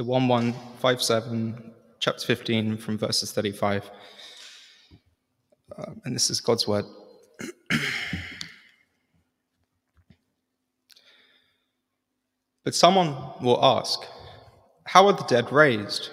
So 0.00 0.04
1157, 0.04 1.72
chapter 1.98 2.24
15, 2.24 2.78
from 2.78 2.96
verses 2.96 3.32
35. 3.32 3.90
Uh, 5.76 5.90
and 6.06 6.14
this 6.16 6.30
is 6.30 6.40
God's 6.40 6.66
word. 6.66 6.86
but 12.64 12.74
someone 12.74 13.14
will 13.42 13.62
ask, 13.62 14.00
How 14.86 15.06
are 15.06 15.12
the 15.12 15.24
dead 15.24 15.52
raised? 15.52 16.08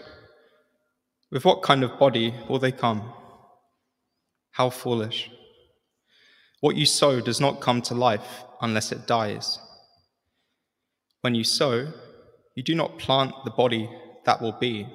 With 1.32 1.46
what 1.46 1.62
kind 1.64 1.82
of 1.86 1.98
body 1.98 2.34
will 2.50 2.60
they 2.60 2.74
come? 2.74 3.14
How 4.52 4.70
foolish. 4.70 5.32
What 6.60 6.76
you 6.76 6.86
sow 6.86 7.22
does 7.22 7.40
not 7.40 7.62
come 7.62 7.82
to 7.84 7.96
life 7.96 8.44
unless 8.62 8.92
it 8.92 9.08
dies. 9.08 9.60
When 11.22 11.36
you 11.36 11.46
sow, 11.46 11.94
you 12.58 12.64
do 12.64 12.74
not 12.74 12.98
plant 12.98 13.36
the 13.45 13.52
body 13.52 13.88
that 14.26 14.41
will 14.41 14.58
be, 14.59 14.88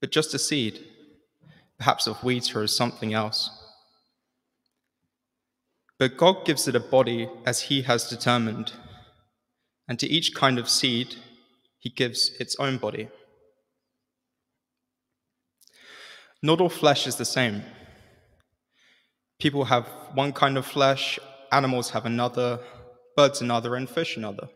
but 0.00 0.10
just 0.10 0.32
a 0.32 0.38
seed, 0.38 0.80
perhaps 1.76 2.06
of 2.06 2.24
wheat 2.24 2.56
or 2.56 2.66
something 2.66 3.12
else. 3.12 3.50
But 5.98 6.16
God 6.16 6.46
gives 6.46 6.66
it 6.66 6.74
a 6.74 6.80
body 6.80 7.28
as 7.44 7.60
He 7.60 7.82
has 7.82 8.08
determined, 8.08 8.72
and 9.86 9.98
to 9.98 10.08
each 10.08 10.34
kind 10.34 10.58
of 10.58 10.70
seed, 10.70 11.16
He 11.78 11.90
gives 11.90 12.30
its 12.40 12.56
own 12.58 12.78
body. 12.78 13.10
Not 16.42 16.62
all 16.62 16.70
flesh 16.70 17.06
is 17.06 17.16
the 17.16 17.26
same. 17.26 17.64
People 19.38 19.66
have 19.66 19.86
one 20.14 20.32
kind 20.32 20.56
of 20.56 20.64
flesh, 20.64 21.18
animals 21.52 21.90
have 21.90 22.06
another, 22.06 22.60
birds 23.14 23.42
another, 23.42 23.74
and 23.74 23.90
fish 23.90 24.16
another. 24.16 24.48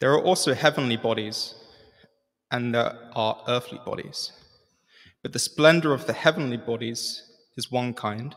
There 0.00 0.12
are 0.12 0.22
also 0.22 0.54
heavenly 0.54 0.96
bodies, 0.96 1.54
and 2.50 2.74
there 2.74 2.98
are 3.14 3.42
earthly 3.48 3.80
bodies. 3.84 4.32
But 5.22 5.32
the 5.32 5.38
splendor 5.38 5.94
of 5.94 6.06
the 6.06 6.12
heavenly 6.12 6.56
bodies 6.56 7.22
is 7.56 7.70
one 7.70 7.94
kind, 7.94 8.34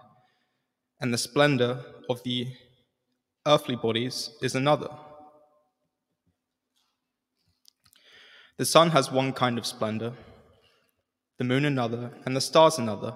and 1.02 1.14
the 1.14 1.18
splendor 1.18 1.84
of 2.10 2.24
the 2.24 2.48
earthly 3.46 3.76
bodies 3.76 4.30
is 4.42 4.56
another. 4.56 4.90
The 8.58 8.66
sun 8.66 8.92
has 8.92 9.12
one 9.12 9.34
kind 9.34 9.58
of 9.58 9.66
splendor, 9.66 10.14
the 11.38 11.44
moon 11.44 11.66
another, 11.66 12.12
and 12.26 12.36
the 12.36 12.42
stars 12.42 12.78
another, 12.78 13.16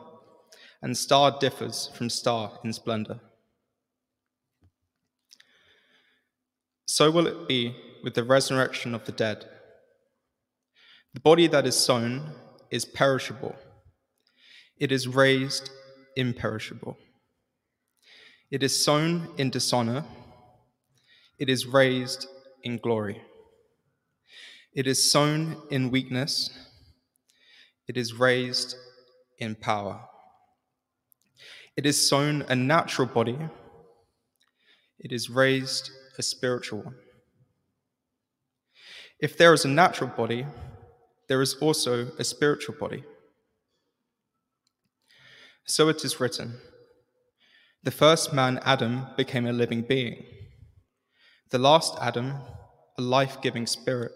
and 0.82 0.98
star 0.98 1.38
differs 1.40 1.90
from 1.96 2.10
star 2.10 2.60
in 2.64 2.74
splendor. 2.74 3.20
So 6.86 7.10
will 7.10 7.28
it 7.28 7.48
be 7.48 7.76
with 8.04 8.14
the 8.14 8.24
resurrection 8.24 8.96
of 8.96 9.06
the 9.06 9.12
dead. 9.12 9.46
The 11.14 11.20
body 11.20 11.48
that 11.48 11.68
is 11.68 11.76
sown 11.76 12.32
is 12.70 12.86
perishable, 12.86 13.56
it 14.78 14.92
is 14.92 15.08
raised 15.08 15.70
imperishable. 16.16 16.98
It 18.50 18.64
is 18.64 18.84
sown 18.84 19.30
in 19.38 19.50
dishonor, 19.50 20.04
it 21.40 21.50
is 21.50 21.66
raised 21.66 22.28
in 22.64 22.78
glory. 22.78 23.22
It 24.74 24.88
is 24.88 25.12
sown 25.12 25.58
in 25.70 25.92
weakness, 25.92 26.50
it 27.88 27.98
is 27.98 28.14
raised 28.14 28.76
in 29.38 29.56
power. 29.56 30.02
It 31.76 31.86
is 31.86 32.08
sown 32.08 32.44
a 32.48 32.56
natural 32.56 33.08
body, 33.08 33.38
it 35.00 35.12
is 35.12 35.30
raised 35.30 35.90
a 36.18 36.22
spiritual 36.22 36.84
one. 36.84 36.96
If 39.22 39.38
there 39.38 39.54
is 39.54 39.66
a 39.66 39.68
natural 39.68 40.10
body, 40.10 40.48
there 41.28 41.44
is 41.44 41.54
also 41.62 42.08
a 42.18 42.24
spiritual 42.24 42.76
body. 42.76 43.04
So 45.66 45.90
it 45.90 46.04
is 46.04 46.20
written 46.20 46.60
The 47.84 47.92
first 47.92 48.34
man, 48.34 48.60
Adam, 48.66 49.06
became 49.16 49.46
a 49.46 49.54
living 49.54 49.84
being, 49.84 50.26
the 51.52 51.60
last 51.60 51.96
Adam, 52.02 52.34
a 52.98 53.02
life 53.02 53.40
giving 53.42 53.68
spirit. 53.68 54.12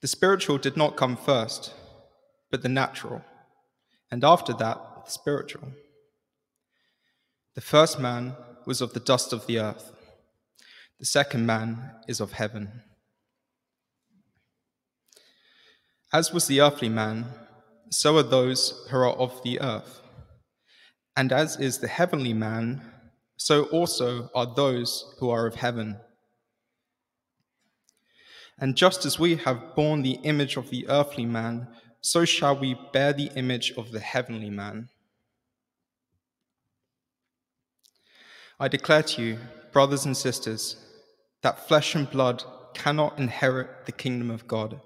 The 0.00 0.06
spiritual 0.06 0.58
did 0.58 0.76
not 0.76 0.96
come 0.96 1.16
first, 1.16 1.74
but 2.52 2.62
the 2.62 2.68
natural, 2.68 3.22
and 4.12 4.24
after 4.24 4.52
that, 4.52 4.78
the 5.06 5.10
spiritual. 5.10 5.72
The 7.56 7.60
first 7.60 7.98
man 7.98 8.36
was 8.64 8.80
of 8.80 8.92
the 8.92 9.00
dust 9.00 9.32
of 9.32 9.46
the 9.46 9.58
earth 9.58 9.92
the 11.00 11.06
second 11.06 11.46
man 11.46 11.92
is 12.06 12.20
of 12.20 12.32
heaven. 12.32 12.82
As 16.12 16.30
was 16.30 16.46
the 16.46 16.60
earthly 16.60 16.90
man, 16.90 17.24
so 17.90 18.18
are 18.18 18.22
those 18.22 18.86
who 18.90 18.98
are 18.98 19.16
of 19.16 19.42
the 19.42 19.58
earth. 19.62 20.02
And 21.16 21.32
as 21.32 21.58
is 21.58 21.78
the 21.78 21.88
heavenly 21.88 22.34
man, 22.34 22.82
so 23.38 23.64
also 23.64 24.28
are 24.34 24.54
those 24.54 25.14
who 25.18 25.30
are 25.30 25.46
of 25.46 25.54
heaven. 25.54 25.96
And 28.58 28.76
just 28.76 29.06
as 29.06 29.18
we 29.18 29.36
have 29.36 29.74
borne 29.74 30.02
the 30.02 30.18
image 30.22 30.58
of 30.58 30.68
the 30.68 30.86
earthly 30.86 31.24
man, 31.24 31.66
so 32.02 32.26
shall 32.26 32.58
we 32.58 32.76
bear 32.92 33.14
the 33.14 33.30
image 33.36 33.72
of 33.78 33.90
the 33.90 34.00
heavenly 34.00 34.50
man. 34.50 34.90
I 38.58 38.68
declare 38.68 39.02
to 39.04 39.22
you, 39.22 39.38
brothers 39.72 40.04
and 40.04 40.14
sisters, 40.14 40.76
that 41.42 41.66
flesh 41.66 41.94
and 41.94 42.10
blood 42.10 42.44
cannot 42.74 43.18
inherit 43.18 43.86
the 43.86 43.92
kingdom 43.92 44.30
of 44.30 44.46
God, 44.46 44.80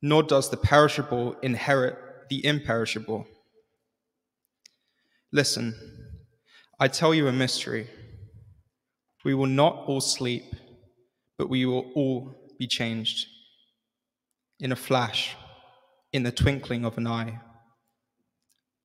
nor 0.00 0.22
does 0.22 0.50
the 0.50 0.56
perishable 0.56 1.36
inherit 1.42 1.96
the 2.28 2.44
imperishable. 2.44 3.26
Listen, 5.32 5.74
I 6.78 6.88
tell 6.88 7.14
you 7.14 7.28
a 7.28 7.32
mystery. 7.32 7.88
We 9.24 9.34
will 9.34 9.46
not 9.46 9.84
all 9.86 10.00
sleep, 10.00 10.44
but 11.36 11.50
we 11.50 11.66
will 11.66 11.90
all 11.94 12.34
be 12.58 12.66
changed. 12.66 13.26
In 14.58 14.72
a 14.72 14.76
flash, 14.76 15.36
in 16.12 16.22
the 16.22 16.32
twinkling 16.32 16.84
of 16.84 16.98
an 16.98 17.06
eye, 17.06 17.40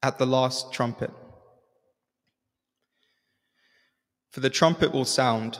at 0.02 0.18
the 0.18 0.26
last 0.26 0.72
trumpet. 0.72 1.12
For 4.32 4.40
the 4.42 4.50
trumpet 4.50 4.94
will 4.94 5.06
sound 5.06 5.60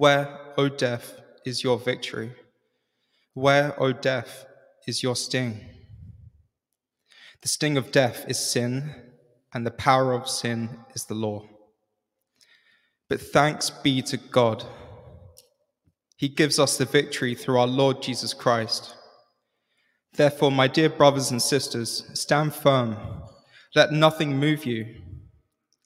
Where, 0.00 0.54
O 0.56 0.70
death, 0.70 1.20
is 1.44 1.62
your 1.62 1.78
victory? 1.78 2.32
Where, 3.34 3.78
O 3.78 3.92
death, 3.92 4.46
is 4.86 5.02
your 5.02 5.14
sting? 5.14 5.60
The 7.42 7.48
sting 7.48 7.76
of 7.76 7.92
death 7.92 8.24
is 8.26 8.38
sin, 8.38 8.94
and 9.52 9.66
the 9.66 9.70
power 9.70 10.14
of 10.14 10.26
sin 10.26 10.70
is 10.94 11.04
the 11.04 11.12
law. 11.12 11.42
But 13.10 13.20
thanks 13.20 13.68
be 13.68 14.00
to 14.04 14.16
God. 14.16 14.64
He 16.16 16.30
gives 16.30 16.58
us 16.58 16.78
the 16.78 16.86
victory 16.86 17.34
through 17.34 17.58
our 17.58 17.66
Lord 17.66 18.00
Jesus 18.00 18.32
Christ. 18.32 18.94
Therefore, 20.14 20.50
my 20.50 20.66
dear 20.66 20.88
brothers 20.88 21.30
and 21.30 21.42
sisters, 21.42 22.10
stand 22.14 22.54
firm. 22.54 22.96
Let 23.74 23.92
nothing 23.92 24.38
move 24.38 24.64
you. 24.64 25.02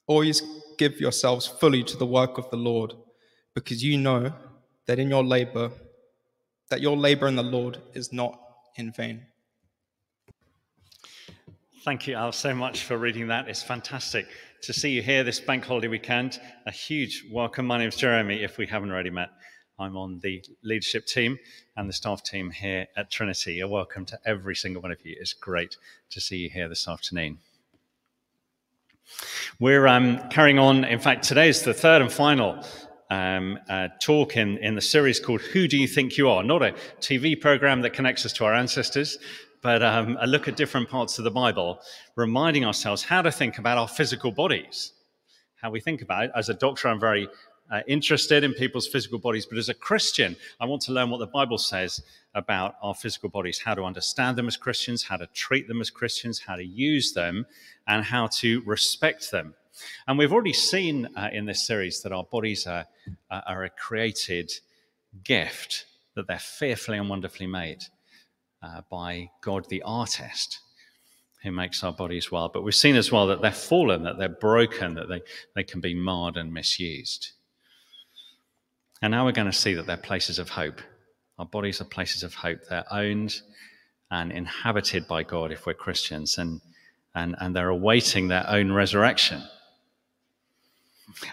Always 0.07 0.41
give 0.77 1.01
yourselves 1.01 1.47
fully 1.47 1.83
to 1.83 1.97
the 1.97 2.05
work 2.05 2.37
of 2.37 2.49
the 2.49 2.55
Lord 2.55 2.93
because 3.55 3.83
you 3.83 3.97
know 3.97 4.31
that 4.85 4.99
in 4.99 5.09
your 5.09 5.23
labor, 5.23 5.71
that 6.69 6.81
your 6.81 6.95
labor 6.95 7.27
in 7.27 7.35
the 7.35 7.43
Lord 7.43 7.79
is 7.93 8.13
not 8.13 8.39
in 8.75 8.91
vain. 8.91 9.25
Thank 11.83 12.07
you, 12.07 12.15
Al, 12.15 12.31
so 12.31 12.53
much 12.53 12.83
for 12.83 12.97
reading 12.97 13.27
that. 13.27 13.47
It's 13.47 13.63
fantastic 13.63 14.27
to 14.63 14.73
see 14.73 14.89
you 14.89 15.01
here 15.01 15.23
this 15.23 15.39
bank 15.39 15.63
holiday 15.63 15.87
weekend. 15.87 16.39
A 16.65 16.71
huge 16.71 17.23
welcome. 17.31 17.65
My 17.65 17.77
name 17.77 17.87
is 17.87 17.95
Jeremy, 17.95 18.43
if 18.43 18.57
we 18.57 18.67
haven't 18.67 18.91
already 18.91 19.09
met. 19.09 19.29
I'm 19.77 19.95
on 19.95 20.19
the 20.19 20.43
leadership 20.63 21.05
team 21.05 21.37
and 21.77 21.87
the 21.87 21.93
staff 21.93 22.23
team 22.23 22.49
here 22.49 22.87
at 22.97 23.11
Trinity. 23.11 23.59
A 23.59 23.67
welcome 23.67 24.05
to 24.05 24.19
every 24.25 24.55
single 24.55 24.81
one 24.81 24.91
of 24.91 25.05
you. 25.05 25.15
It's 25.19 25.33
great 25.33 25.77
to 26.09 26.19
see 26.19 26.37
you 26.37 26.49
here 26.49 26.67
this 26.67 26.87
afternoon. 26.87 27.37
We're 29.59 29.87
um, 29.87 30.27
carrying 30.29 30.59
on. 30.59 30.83
In 30.83 30.99
fact, 30.99 31.23
today 31.23 31.49
is 31.49 31.61
the 31.61 31.73
third 31.73 32.01
and 32.01 32.11
final 32.11 32.65
um, 33.09 33.59
talk 34.01 34.37
in, 34.37 34.57
in 34.57 34.75
the 34.75 34.81
series 34.81 35.19
called 35.19 35.41
Who 35.41 35.67
Do 35.67 35.77
You 35.77 35.87
Think 35.87 36.17
You 36.17 36.29
Are? 36.29 36.43
Not 36.43 36.63
a 36.63 36.73
TV 36.99 37.39
program 37.39 37.81
that 37.81 37.91
connects 37.91 38.25
us 38.25 38.33
to 38.33 38.45
our 38.45 38.53
ancestors, 38.53 39.17
but 39.61 39.81
um, 39.83 40.17
a 40.21 40.27
look 40.27 40.47
at 40.47 40.55
different 40.55 40.89
parts 40.89 41.17
of 41.17 41.23
the 41.23 41.31
Bible, 41.31 41.79
reminding 42.15 42.65
ourselves 42.65 43.03
how 43.03 43.21
to 43.21 43.31
think 43.31 43.57
about 43.57 43.77
our 43.77 43.87
physical 43.87 44.31
bodies, 44.31 44.93
how 45.61 45.69
we 45.71 45.79
think 45.79 46.01
about 46.01 46.25
it. 46.25 46.31
As 46.35 46.49
a 46.49 46.53
doctor, 46.53 46.87
I'm 46.87 46.99
very 46.99 47.27
uh, 47.71 47.81
interested 47.87 48.43
in 48.43 48.53
people's 48.53 48.87
physical 48.87 49.17
bodies, 49.17 49.45
but 49.45 49.57
as 49.57 49.69
a 49.69 49.73
Christian, 49.73 50.35
I 50.59 50.65
want 50.65 50.81
to 50.83 50.91
learn 50.91 51.09
what 51.09 51.17
the 51.17 51.27
Bible 51.27 51.57
says 51.57 52.01
about 52.35 52.75
our 52.81 52.93
physical 52.93 53.29
bodies, 53.29 53.59
how 53.59 53.73
to 53.73 53.83
understand 53.83 54.37
them 54.37 54.47
as 54.47 54.57
Christians, 54.57 55.03
how 55.03 55.17
to 55.17 55.27
treat 55.27 55.67
them 55.67 55.81
as 55.81 55.89
Christians, 55.89 56.39
how 56.39 56.55
to 56.55 56.65
use 56.65 57.13
them, 57.13 57.45
and 57.87 58.03
how 58.03 58.27
to 58.27 58.61
respect 58.65 59.31
them. 59.31 59.55
And 60.07 60.17
we've 60.17 60.33
already 60.33 60.53
seen 60.53 61.07
uh, 61.15 61.29
in 61.31 61.45
this 61.45 61.65
series 61.65 62.01
that 62.01 62.11
our 62.11 62.23
bodies 62.23 62.67
are, 62.67 62.85
uh, 63.29 63.41
are 63.47 63.63
a 63.63 63.69
created 63.69 64.51
gift, 65.23 65.85
that 66.15 66.27
they're 66.27 66.39
fearfully 66.39 66.97
and 66.97 67.09
wonderfully 67.09 67.47
made 67.47 67.83
uh, 68.61 68.81
by 68.89 69.29
God 69.41 69.67
the 69.69 69.83
artist 69.83 70.59
who 71.43 71.51
makes 71.51 71.83
our 71.83 71.93
bodies 71.93 72.31
well. 72.31 72.49
But 72.49 72.63
we've 72.63 72.73
seen 72.73 72.95
as 72.95 73.11
well 73.11 73.27
that 73.27 73.41
they're 73.41 73.51
fallen, 73.51 74.03
that 74.03 74.17
they're 74.17 74.29
broken, 74.29 74.95
that 74.95 75.07
they, 75.09 75.21
they 75.55 75.63
can 75.63 75.79
be 75.79 75.93
marred 75.93 76.37
and 76.37 76.51
misused. 76.51 77.33
And 79.01 79.11
now 79.11 79.25
we're 79.25 79.31
going 79.31 79.51
to 79.51 79.53
see 79.53 79.75
that 79.75 79.85
they're 79.85 79.97
places 79.97 80.39
of 80.39 80.49
hope. 80.49 80.81
Our 81.37 81.45
bodies 81.45 81.81
are 81.81 81.85
places 81.85 82.23
of 82.23 82.33
hope. 82.33 82.59
They're 82.69 82.91
owned 82.91 83.41
and 84.09 84.31
inhabited 84.31 85.07
by 85.07 85.23
God 85.23 85.51
if 85.51 85.65
we're 85.65 85.73
Christians, 85.73 86.37
and, 86.37 86.61
and, 87.13 87.35
and 87.39 87.55
they're 87.55 87.69
awaiting 87.69 88.27
their 88.27 88.49
own 88.49 88.71
resurrection. 88.71 89.43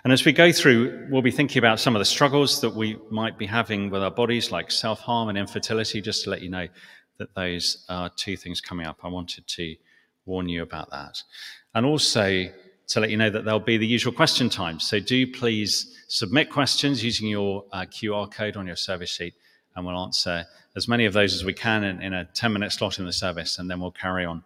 And 0.04 0.12
as 0.12 0.24
we 0.24 0.32
go 0.32 0.52
through, 0.52 1.08
we'll 1.10 1.22
be 1.22 1.30
thinking 1.30 1.58
about 1.58 1.80
some 1.80 1.96
of 1.96 2.00
the 2.00 2.04
struggles 2.04 2.60
that 2.60 2.74
we 2.74 2.98
might 3.10 3.38
be 3.38 3.46
having 3.46 3.90
with 3.90 4.02
our 4.02 4.10
bodies, 4.10 4.52
like 4.52 4.70
self 4.70 5.00
harm 5.00 5.28
and 5.28 5.38
infertility, 5.38 6.00
just 6.00 6.24
to 6.24 6.30
let 6.30 6.42
you 6.42 6.50
know 6.50 6.68
that 7.18 7.34
those 7.34 7.84
are 7.88 8.10
two 8.10 8.36
things 8.36 8.60
coming 8.60 8.86
up. 8.86 8.98
I 9.02 9.08
wanted 9.08 9.46
to 9.46 9.76
warn 10.26 10.48
you 10.48 10.62
about 10.62 10.90
that. 10.90 11.22
And 11.74 11.86
also 11.86 12.48
to 12.88 13.00
let 13.00 13.10
you 13.10 13.16
know 13.16 13.30
that 13.30 13.44
there'll 13.44 13.60
be 13.60 13.78
the 13.78 13.86
usual 13.86 14.12
question 14.12 14.50
time. 14.50 14.78
So 14.78 15.00
do 15.00 15.26
please 15.26 15.96
submit 16.08 16.50
questions 16.50 17.02
using 17.02 17.28
your 17.28 17.64
uh, 17.72 17.86
QR 17.86 18.30
code 18.30 18.56
on 18.56 18.66
your 18.66 18.76
service 18.76 19.10
sheet, 19.10 19.34
and 19.74 19.86
we'll 19.86 19.98
answer 19.98 20.44
as 20.76 20.88
many 20.88 21.06
of 21.06 21.12
those 21.12 21.34
as 21.34 21.44
we 21.44 21.54
can 21.54 21.84
in, 21.84 22.02
in, 22.02 22.12
a 22.12 22.24
10 22.24 22.52
minute 22.52 22.72
slot 22.72 22.98
in 22.98 23.06
the 23.06 23.12
service, 23.12 23.58
and 23.58 23.70
then 23.70 23.80
we'll 23.80 23.90
carry 23.90 24.24
on 24.24 24.42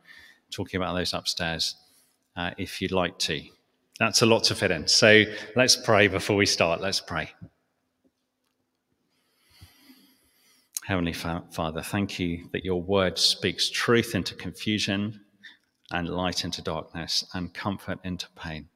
talking 0.50 0.80
about 0.80 0.94
those 0.94 1.12
upstairs 1.12 1.74
uh, 2.36 2.50
if 2.58 2.80
you'd 2.80 2.92
like 2.92 3.18
to. 3.18 3.42
That's 3.98 4.22
a 4.22 4.26
lot 4.26 4.44
to 4.44 4.54
fit 4.54 4.70
in. 4.70 4.86
So 4.86 5.24
let's 5.54 5.76
pray 5.76 6.08
before 6.08 6.36
we 6.36 6.46
start. 6.46 6.80
Let's 6.80 7.00
pray. 7.00 7.30
Heavenly 10.84 11.14
Father, 11.14 11.82
thank 11.82 12.18
you 12.20 12.48
that 12.52 12.64
your 12.64 12.80
word 12.80 13.18
speaks 13.18 13.70
truth 13.70 14.14
into 14.14 14.34
confusion 14.34 15.20
and 15.90 16.08
light 16.08 16.44
into 16.44 16.62
darkness 16.62 17.24
and 17.34 17.52
comfort 17.52 17.98
into 18.04 18.28
pain. 18.36 18.68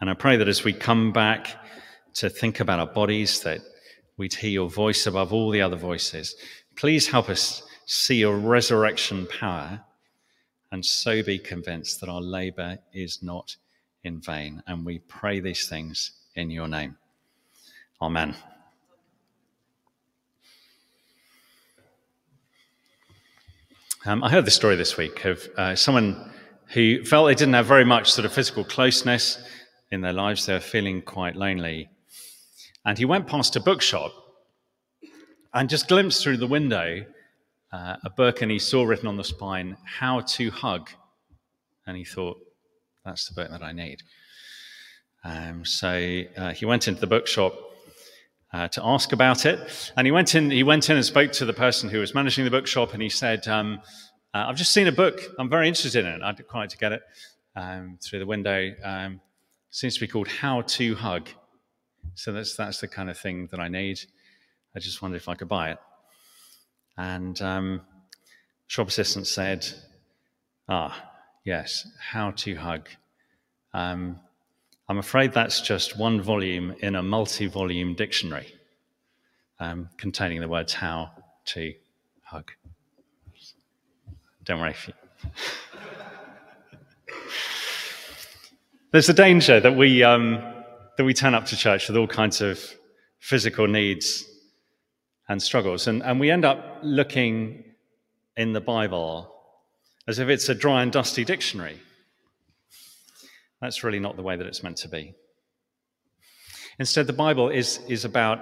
And 0.00 0.08
I 0.08 0.14
pray 0.14 0.36
that 0.36 0.46
as 0.46 0.62
we 0.62 0.72
come 0.72 1.12
back 1.12 1.56
to 2.14 2.30
think 2.30 2.60
about 2.60 2.78
our 2.78 2.86
bodies, 2.86 3.40
that 3.40 3.60
we'd 4.16 4.34
hear 4.34 4.50
your 4.50 4.70
voice 4.70 5.06
above 5.06 5.32
all 5.32 5.50
the 5.50 5.62
other 5.62 5.76
voices. 5.76 6.36
Please 6.76 7.08
help 7.08 7.28
us 7.28 7.62
see 7.86 8.16
your 8.16 8.36
resurrection 8.36 9.26
power 9.26 9.80
and 10.70 10.84
so 10.84 11.22
be 11.22 11.38
convinced 11.38 12.00
that 12.00 12.08
our 12.08 12.20
labor 12.20 12.78
is 12.92 13.22
not 13.22 13.56
in 14.04 14.20
vain. 14.20 14.62
And 14.66 14.84
we 14.84 14.98
pray 15.00 15.40
these 15.40 15.68
things 15.68 16.12
in 16.34 16.50
your 16.50 16.68
name. 16.68 16.96
Amen. 18.00 18.34
Um, 24.06 24.22
I 24.22 24.30
heard 24.30 24.44
the 24.44 24.50
story 24.50 24.76
this 24.76 24.96
week 24.96 25.24
of 25.24 25.48
uh, 25.56 25.74
someone 25.74 26.30
who 26.68 27.04
felt 27.04 27.26
they 27.26 27.34
didn't 27.34 27.54
have 27.54 27.66
very 27.66 27.84
much 27.84 28.12
sort 28.12 28.24
of 28.24 28.32
physical 28.32 28.64
closeness 28.64 29.38
in 29.90 30.02
their 30.02 30.12
lives. 30.12 30.46
They 30.46 30.52
were 30.52 30.60
feeling 30.60 31.02
quite 31.02 31.34
lonely. 31.34 31.88
And 32.84 32.96
he 32.96 33.04
went 33.04 33.26
past 33.26 33.56
a 33.56 33.60
bookshop 33.60 34.12
and 35.52 35.68
just 35.68 35.88
glimpsed 35.88 36.22
through 36.22 36.36
the 36.36 36.46
window 36.46 37.04
uh, 37.72 37.96
a 38.04 38.10
book 38.10 38.42
and 38.42 38.50
he 38.50 38.58
saw 38.58 38.84
written 38.84 39.08
on 39.08 39.16
the 39.16 39.24
spine, 39.24 39.76
How 39.84 40.20
to 40.20 40.50
Hug. 40.50 40.90
And 41.86 41.96
he 41.96 42.04
thought, 42.04 42.38
that's 43.04 43.28
the 43.28 43.34
book 43.34 43.50
that 43.50 43.62
I 43.62 43.72
need. 43.72 44.02
Um, 45.24 45.64
so 45.64 46.22
uh, 46.36 46.52
he 46.52 46.64
went 46.64 46.88
into 46.88 47.00
the 47.00 47.06
bookshop 47.06 47.54
uh, 48.52 48.68
to 48.68 48.84
ask 48.84 49.12
about 49.12 49.46
it. 49.46 49.92
And 49.96 50.06
he 50.06 50.10
went 50.10 50.34
in. 50.34 50.50
He 50.50 50.62
went 50.62 50.88
in 50.90 50.96
and 50.96 51.04
spoke 51.04 51.32
to 51.32 51.44
the 51.44 51.52
person 51.52 51.88
who 51.88 52.00
was 52.00 52.14
managing 52.14 52.44
the 52.44 52.50
bookshop, 52.50 52.92
and 52.94 53.02
he 53.02 53.08
said, 53.08 53.46
um, 53.48 53.80
uh, 54.34 54.46
"I've 54.48 54.56
just 54.56 54.72
seen 54.72 54.86
a 54.86 54.92
book. 54.92 55.20
I'm 55.38 55.48
very 55.48 55.68
interested 55.68 56.04
in 56.04 56.12
it. 56.12 56.22
I'd 56.22 56.46
quite 56.46 56.60
like 56.60 56.70
to 56.70 56.78
get 56.78 56.92
it 56.92 57.02
um, 57.56 57.98
through 58.02 58.20
the 58.20 58.26
window. 58.26 58.74
Um, 58.82 59.20
seems 59.70 59.94
to 59.94 60.00
be 60.00 60.06
called 60.06 60.28
How 60.28 60.62
to 60.62 60.94
Hug. 60.94 61.28
So 62.14 62.32
that's 62.32 62.56
that's 62.56 62.80
the 62.80 62.88
kind 62.88 63.10
of 63.10 63.18
thing 63.18 63.48
that 63.50 63.60
I 63.60 63.68
need. 63.68 64.00
I 64.74 64.78
just 64.78 65.02
wondered 65.02 65.18
if 65.18 65.28
I 65.28 65.34
could 65.34 65.48
buy 65.48 65.72
it." 65.72 65.78
And 66.98 67.40
um, 67.40 67.80
shop 68.66 68.88
assistant 68.88 69.26
said, 69.26 69.66
"Ah, 70.68 71.10
yes, 71.44 71.86
How 72.10 72.32
to 72.32 72.56
Hug." 72.56 72.88
Um, 73.72 74.18
I'm 74.88 74.98
afraid 74.98 75.32
that's 75.32 75.60
just 75.60 75.96
one 75.96 76.20
volume 76.20 76.74
in 76.80 76.96
a 76.96 77.02
multi 77.02 77.46
volume 77.46 77.94
dictionary 77.94 78.52
um, 79.60 79.88
containing 79.96 80.40
the 80.40 80.48
words 80.48 80.72
how 80.74 81.10
to 81.46 81.74
hug. 82.22 82.50
Don't 84.44 84.60
worry. 84.60 84.74
There's 88.90 89.08
a 89.10 89.14
danger 89.14 89.60
that 89.60 89.76
we, 89.76 90.02
um, 90.02 90.42
that 90.96 91.04
we 91.04 91.12
turn 91.12 91.34
up 91.34 91.44
to 91.46 91.56
church 91.56 91.88
with 91.88 91.96
all 91.96 92.06
kinds 92.06 92.40
of 92.40 92.58
physical 93.18 93.66
needs 93.68 94.24
and 95.28 95.42
struggles, 95.42 95.86
and, 95.86 96.02
and 96.02 96.18
we 96.18 96.30
end 96.30 96.44
up 96.44 96.78
looking 96.82 97.64
in 98.36 98.52
the 98.52 98.60
Bible 98.60 99.34
as 100.06 100.18
if 100.18 100.28
it's 100.28 100.48
a 100.48 100.54
dry 100.54 100.82
and 100.82 100.90
dusty 100.90 101.24
dictionary 101.24 101.78
that's 103.60 103.82
really 103.82 103.98
not 103.98 104.16
the 104.16 104.22
way 104.22 104.36
that 104.36 104.46
it's 104.46 104.62
meant 104.62 104.76
to 104.78 104.88
be. 104.88 105.14
Instead, 106.78 107.06
the 107.06 107.12
Bible 107.12 107.48
is, 107.48 107.80
is 107.88 108.04
about 108.04 108.40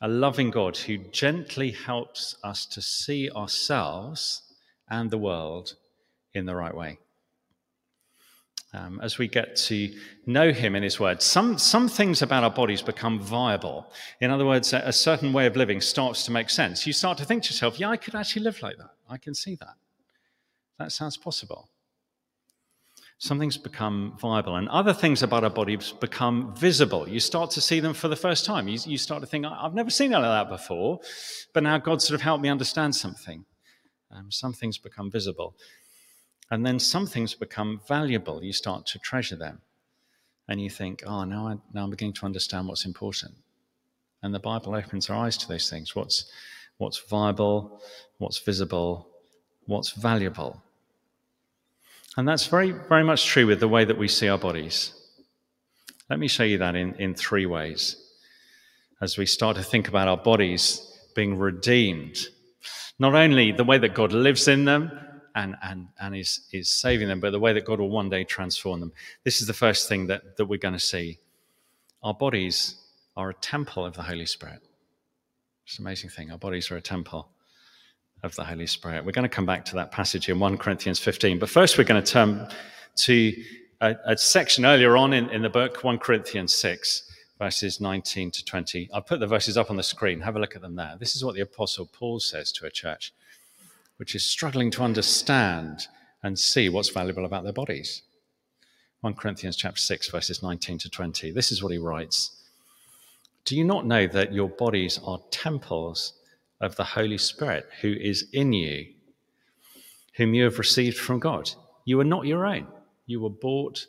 a 0.00 0.08
loving 0.08 0.50
God 0.50 0.76
who 0.76 0.98
gently 0.98 1.72
helps 1.72 2.36
us 2.42 2.64
to 2.66 2.80
see 2.80 3.30
ourselves 3.30 4.42
and 4.88 5.10
the 5.10 5.18
world 5.18 5.74
in 6.32 6.46
the 6.46 6.54
right 6.54 6.74
way. 6.74 6.98
Um, 8.74 9.00
as 9.02 9.16
we 9.16 9.28
get 9.28 9.56
to 9.56 9.94
know 10.26 10.52
Him 10.52 10.76
in 10.76 10.82
His 10.82 11.00
Word, 11.00 11.22
some, 11.22 11.56
some 11.56 11.88
things 11.88 12.20
about 12.20 12.44
our 12.44 12.50
bodies 12.50 12.82
become 12.82 13.18
viable. 13.18 13.90
In 14.20 14.30
other 14.30 14.44
words, 14.44 14.74
a, 14.74 14.82
a 14.84 14.92
certain 14.92 15.32
way 15.32 15.46
of 15.46 15.56
living 15.56 15.80
starts 15.80 16.24
to 16.26 16.32
make 16.32 16.50
sense. 16.50 16.86
You 16.86 16.92
start 16.92 17.16
to 17.18 17.24
think 17.24 17.44
to 17.44 17.48
yourself, 17.48 17.80
yeah, 17.80 17.88
I 17.88 17.96
could 17.96 18.14
actually 18.14 18.42
live 18.42 18.60
like 18.60 18.76
that. 18.76 18.90
I 19.08 19.16
can 19.16 19.34
see 19.34 19.54
that. 19.54 19.76
That 20.78 20.92
sounds 20.92 21.16
possible 21.16 21.70
some 23.18 23.38
things 23.40 23.58
become 23.58 24.16
viable 24.20 24.56
and 24.56 24.68
other 24.68 24.94
things 24.94 25.24
about 25.24 25.42
our 25.42 25.50
bodies 25.50 25.92
become 26.00 26.54
visible. 26.54 27.08
You 27.08 27.18
start 27.18 27.50
to 27.52 27.60
see 27.60 27.80
them 27.80 27.92
for 27.92 28.06
the 28.06 28.14
first 28.14 28.44
time. 28.44 28.68
You, 28.68 28.78
you 28.84 28.96
start 28.96 29.20
to 29.22 29.26
think, 29.26 29.44
I've 29.44 29.74
never 29.74 29.90
seen 29.90 30.14
any 30.14 30.24
of 30.24 30.30
that 30.30 30.48
before, 30.48 31.00
but 31.52 31.64
now 31.64 31.78
God 31.78 32.00
sort 32.00 32.14
of 32.14 32.22
helped 32.22 32.42
me 32.42 32.48
understand 32.48 32.94
something. 32.94 33.44
Um, 34.12 34.30
some 34.30 34.52
things 34.52 34.78
become 34.78 35.10
visible. 35.10 35.56
And 36.50 36.64
then 36.64 36.78
some 36.78 37.06
things 37.06 37.34
become 37.34 37.80
valuable. 37.86 38.42
You 38.42 38.52
start 38.52 38.86
to 38.86 38.98
treasure 38.98 39.36
them. 39.36 39.60
And 40.48 40.60
you 40.60 40.70
think, 40.70 41.02
oh, 41.06 41.24
now, 41.24 41.46
I, 41.48 41.56
now 41.74 41.84
I'm 41.84 41.90
beginning 41.90 42.14
to 42.14 42.26
understand 42.26 42.68
what's 42.68 42.86
important. 42.86 43.34
And 44.22 44.34
the 44.34 44.38
Bible 44.38 44.74
opens 44.74 45.10
our 45.10 45.16
eyes 45.16 45.36
to 45.38 45.48
those 45.48 45.68
things 45.68 45.94
what's, 45.94 46.30
what's 46.78 46.98
viable, 46.98 47.82
what's 48.16 48.38
visible, 48.38 49.08
what's 49.66 49.90
valuable. 49.90 50.62
And 52.16 52.26
that's 52.26 52.46
very, 52.46 52.72
very 52.72 53.04
much 53.04 53.26
true 53.26 53.46
with 53.46 53.60
the 53.60 53.68
way 53.68 53.84
that 53.84 53.98
we 53.98 54.08
see 54.08 54.28
our 54.28 54.38
bodies. 54.38 54.92
Let 56.10 56.18
me 56.18 56.28
show 56.28 56.44
you 56.44 56.58
that 56.58 56.74
in, 56.74 56.94
in 56.94 57.14
three 57.14 57.46
ways. 57.46 57.96
As 59.00 59.18
we 59.18 59.26
start 59.26 59.56
to 59.56 59.62
think 59.62 59.86
about 59.86 60.08
our 60.08 60.16
bodies 60.16 60.80
being 61.14 61.38
redeemed, 61.38 62.18
not 62.98 63.14
only 63.14 63.52
the 63.52 63.62
way 63.62 63.78
that 63.78 63.94
God 63.94 64.12
lives 64.12 64.48
in 64.48 64.64
them 64.64 64.90
and, 65.38 65.54
and, 65.62 65.86
and 66.00 66.16
is, 66.16 66.40
is 66.52 66.68
saving 66.68 67.06
them, 67.06 67.20
but 67.20 67.30
the 67.30 67.38
way 67.38 67.52
that 67.52 67.64
God 67.64 67.78
will 67.78 67.90
one 67.90 68.10
day 68.10 68.24
transform 68.24 68.80
them. 68.80 68.92
This 69.22 69.40
is 69.40 69.46
the 69.46 69.54
first 69.54 69.88
thing 69.88 70.08
that, 70.08 70.36
that 70.36 70.46
we're 70.46 70.58
going 70.58 70.74
to 70.74 70.80
see. 70.80 71.18
Our 72.02 72.12
bodies 72.12 72.74
are 73.16 73.30
a 73.30 73.34
temple 73.34 73.86
of 73.86 73.94
the 73.94 74.02
Holy 74.02 74.26
Spirit. 74.26 74.60
It's 75.64 75.78
an 75.78 75.86
amazing 75.86 76.10
thing. 76.10 76.32
Our 76.32 76.38
bodies 76.38 76.72
are 76.72 76.76
a 76.76 76.80
temple 76.80 77.28
of 78.24 78.34
the 78.34 78.42
Holy 78.42 78.66
Spirit. 78.66 79.04
We're 79.04 79.12
going 79.12 79.28
to 79.28 79.34
come 79.34 79.46
back 79.46 79.64
to 79.66 79.76
that 79.76 79.92
passage 79.92 80.28
in 80.28 80.40
1 80.40 80.58
Corinthians 80.58 80.98
15. 80.98 81.38
But 81.38 81.48
first, 81.48 81.78
we're 81.78 81.84
going 81.84 82.02
to 82.02 82.12
turn 82.12 82.48
to 82.96 83.32
a, 83.80 83.94
a 84.06 84.18
section 84.18 84.66
earlier 84.66 84.96
on 84.96 85.12
in, 85.12 85.30
in 85.30 85.42
the 85.42 85.48
book, 85.48 85.84
1 85.84 85.98
Corinthians 85.98 86.52
6, 86.54 87.12
verses 87.38 87.80
19 87.80 88.32
to 88.32 88.44
20. 88.44 88.90
I'll 88.92 89.02
put 89.02 89.20
the 89.20 89.26
verses 89.28 89.56
up 89.56 89.70
on 89.70 89.76
the 89.76 89.84
screen. 89.84 90.20
Have 90.20 90.34
a 90.34 90.40
look 90.40 90.56
at 90.56 90.62
them 90.62 90.74
there. 90.74 90.96
This 90.98 91.14
is 91.14 91.24
what 91.24 91.36
the 91.36 91.42
Apostle 91.42 91.86
Paul 91.86 92.18
says 92.18 92.50
to 92.52 92.66
a 92.66 92.70
church 92.70 93.12
which 93.98 94.14
is 94.14 94.24
struggling 94.24 94.70
to 94.70 94.82
understand 94.82 95.86
and 96.22 96.38
see 96.38 96.68
what's 96.68 96.88
valuable 96.88 97.24
about 97.24 97.44
their 97.44 97.52
bodies. 97.52 98.02
1 99.02 99.14
Corinthians 99.14 99.56
chapter 99.56 99.80
6 99.80 100.10
verses 100.10 100.42
19 100.42 100.78
to 100.78 100.90
20. 100.90 101.30
This 101.30 101.52
is 101.52 101.62
what 101.62 101.72
he 101.72 101.78
writes. 101.78 102.42
Do 103.44 103.56
you 103.56 103.64
not 103.64 103.86
know 103.86 104.06
that 104.06 104.32
your 104.32 104.48
bodies 104.48 104.98
are 105.04 105.20
temples 105.30 106.14
of 106.60 106.76
the 106.76 106.84
Holy 106.84 107.18
Spirit 107.18 107.68
who 107.80 107.92
is 107.92 108.28
in 108.32 108.52
you, 108.52 108.86
whom 110.14 110.34
you 110.34 110.44
have 110.44 110.58
received 110.58 110.98
from 110.98 111.18
God? 111.18 111.50
You 111.84 112.00
are 112.00 112.04
not 112.04 112.26
your 112.26 112.44
own. 112.44 112.66
You 113.06 113.20
were 113.20 113.30
bought 113.30 113.86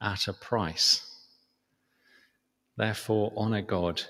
at 0.00 0.28
a 0.28 0.32
price. 0.32 1.04
Therefore, 2.76 3.32
honor 3.36 3.62
God 3.62 4.02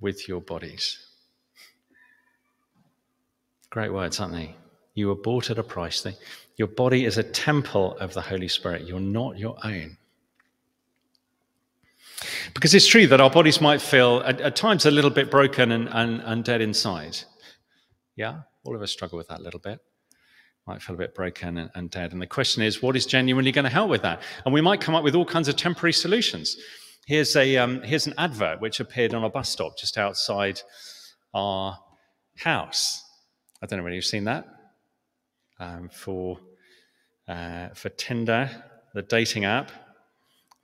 with 0.00 0.28
your 0.28 0.40
bodies. 0.40 1.04
Great 3.70 3.92
words, 3.92 4.20
aren't 4.20 4.34
they? 4.34 4.54
You 4.94 5.08
were 5.08 5.16
bought 5.16 5.50
at 5.50 5.58
a 5.58 5.62
price. 5.62 6.06
Your 6.56 6.68
body 6.68 7.04
is 7.04 7.18
a 7.18 7.22
temple 7.22 7.96
of 7.98 8.14
the 8.14 8.20
Holy 8.20 8.48
Spirit. 8.48 8.86
You're 8.86 9.00
not 9.00 9.38
your 9.38 9.56
own. 9.64 9.96
Because 12.54 12.74
it's 12.74 12.86
true 12.86 13.06
that 13.08 13.20
our 13.20 13.30
bodies 13.30 13.60
might 13.60 13.82
feel 13.82 14.22
at, 14.24 14.40
at 14.40 14.56
times 14.56 14.86
a 14.86 14.90
little 14.90 15.10
bit 15.10 15.30
broken 15.30 15.72
and, 15.72 15.88
and, 15.88 16.20
and 16.22 16.44
dead 16.44 16.60
inside. 16.60 17.18
Yeah, 18.16 18.42
all 18.64 18.76
of 18.76 18.82
us 18.82 18.92
struggle 18.92 19.18
with 19.18 19.28
that 19.28 19.40
a 19.40 19.42
little 19.42 19.60
bit 19.60 19.80
might 20.66 20.80
feel 20.80 20.94
a 20.94 20.98
bit 20.98 21.14
broken 21.14 21.58
and, 21.58 21.70
and, 21.74 21.90
dead. 21.90 22.12
And 22.12 22.22
the 22.22 22.26
question 22.26 22.62
is, 22.62 22.80
what 22.80 22.96
is 22.96 23.04
genuinely 23.04 23.52
going 23.52 23.64
to 23.64 23.70
help 23.70 23.90
with 23.90 24.02
that? 24.02 24.22
And 24.44 24.54
we 24.54 24.60
might 24.60 24.80
come 24.80 24.94
up 24.94 25.04
with 25.04 25.14
all 25.14 25.24
kinds 25.24 25.48
of 25.48 25.56
temporary 25.56 25.92
solutions. 25.92 26.56
Here's, 27.06 27.36
a, 27.36 27.58
um, 27.58 27.82
here's 27.82 28.06
an 28.06 28.14
advert 28.16 28.60
which 28.60 28.80
appeared 28.80 29.12
on 29.12 29.24
a 29.24 29.28
bus 29.28 29.50
stop 29.50 29.76
just 29.76 29.98
outside 29.98 30.62
our 31.34 31.78
house. 32.38 33.02
I 33.62 33.66
don't 33.66 33.78
know 33.78 33.82
whether 33.82 33.94
you've 33.94 34.06
seen 34.06 34.24
that. 34.24 34.46
Um, 35.60 35.88
for, 35.88 36.38
uh, 37.28 37.68
for 37.74 37.88
Tinder, 37.90 38.50
the 38.92 39.02
dating 39.02 39.44
app, 39.44 39.70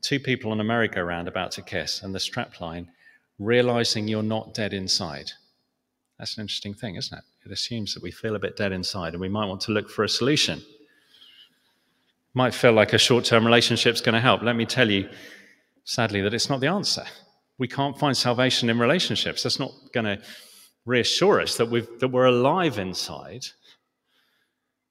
two 0.02 0.18
people 0.18 0.50
on 0.50 0.61
a 0.61 0.64
merry-go-round 0.64 1.28
about 1.28 1.52
to 1.52 1.62
kiss, 1.62 2.02
and 2.02 2.14
the 2.14 2.18
strapline, 2.18 2.88
realizing 3.38 4.09
you're 4.09 4.23
not 4.23 4.52
dead 4.52 4.73
inside. 4.73 5.30
That's 6.18 6.37
an 6.37 6.42
interesting 6.42 6.75
thing, 6.75 6.97
isn't 6.97 7.16
it? 7.16 7.25
It 7.47 7.52
assumes 7.52 7.94
that 7.94 8.02
we 8.02 8.11
feel 8.11 8.35
a 8.35 8.38
bit 8.38 8.56
dead 8.56 8.73
inside 8.73 9.14
and 9.14 9.20
we 9.20 9.28
might 9.28 9.47
want 9.47 9.62
to 9.62 9.73
look 9.73 9.88
for 9.88 10.04
a 10.04 10.09
solution. 10.09 10.61
Might 12.35 12.52
feel 12.52 12.73
like 12.73 12.92
a 12.92 12.99
short 12.99 13.25
term 13.25 13.44
relationship's 13.44 14.02
going 14.02 14.14
to 14.14 14.20
help. 14.20 14.42
Let 14.42 14.56
me 14.56 14.66
tell 14.66 14.90
you, 14.90 15.09
sadly, 15.85 16.20
that 16.20 16.35
it's 16.35 16.50
not 16.50 16.61
the 16.61 16.66
answer. 16.66 17.04
We 17.56 17.68
can't 17.68 17.99
find 17.99 18.16
salvation 18.16 18.68
in 18.68 18.78
relationships. 18.78 19.42
That's 19.42 19.59
not 19.59 19.73
going 19.94 20.04
to 20.04 20.23
reassure 20.85 21.40
us 21.40 21.56
that, 21.56 21.70
we've, 21.70 21.88
that 22.00 22.09
we're 22.09 22.26
alive 22.26 22.78
inside. 22.78 23.47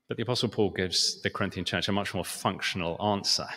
But 0.10 0.18
the 0.18 0.24
Apostle 0.24 0.50
Paul 0.50 0.72
gives 0.72 1.22
the 1.22 1.30
Corinthian 1.30 1.66
church 1.66 1.88
a 1.88 1.92
much 1.92 2.16
more 2.16 2.26
functional 2.26 3.00
answer 3.02 3.48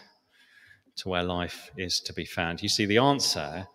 to 0.97 1.09
where 1.09 1.23
life 1.23 1.71
is 1.79 1.99
to 2.01 2.13
be 2.13 2.27
found. 2.27 2.63
You 2.63 2.69
see, 2.69 2.85
the 2.85 2.99
answer 2.99 3.67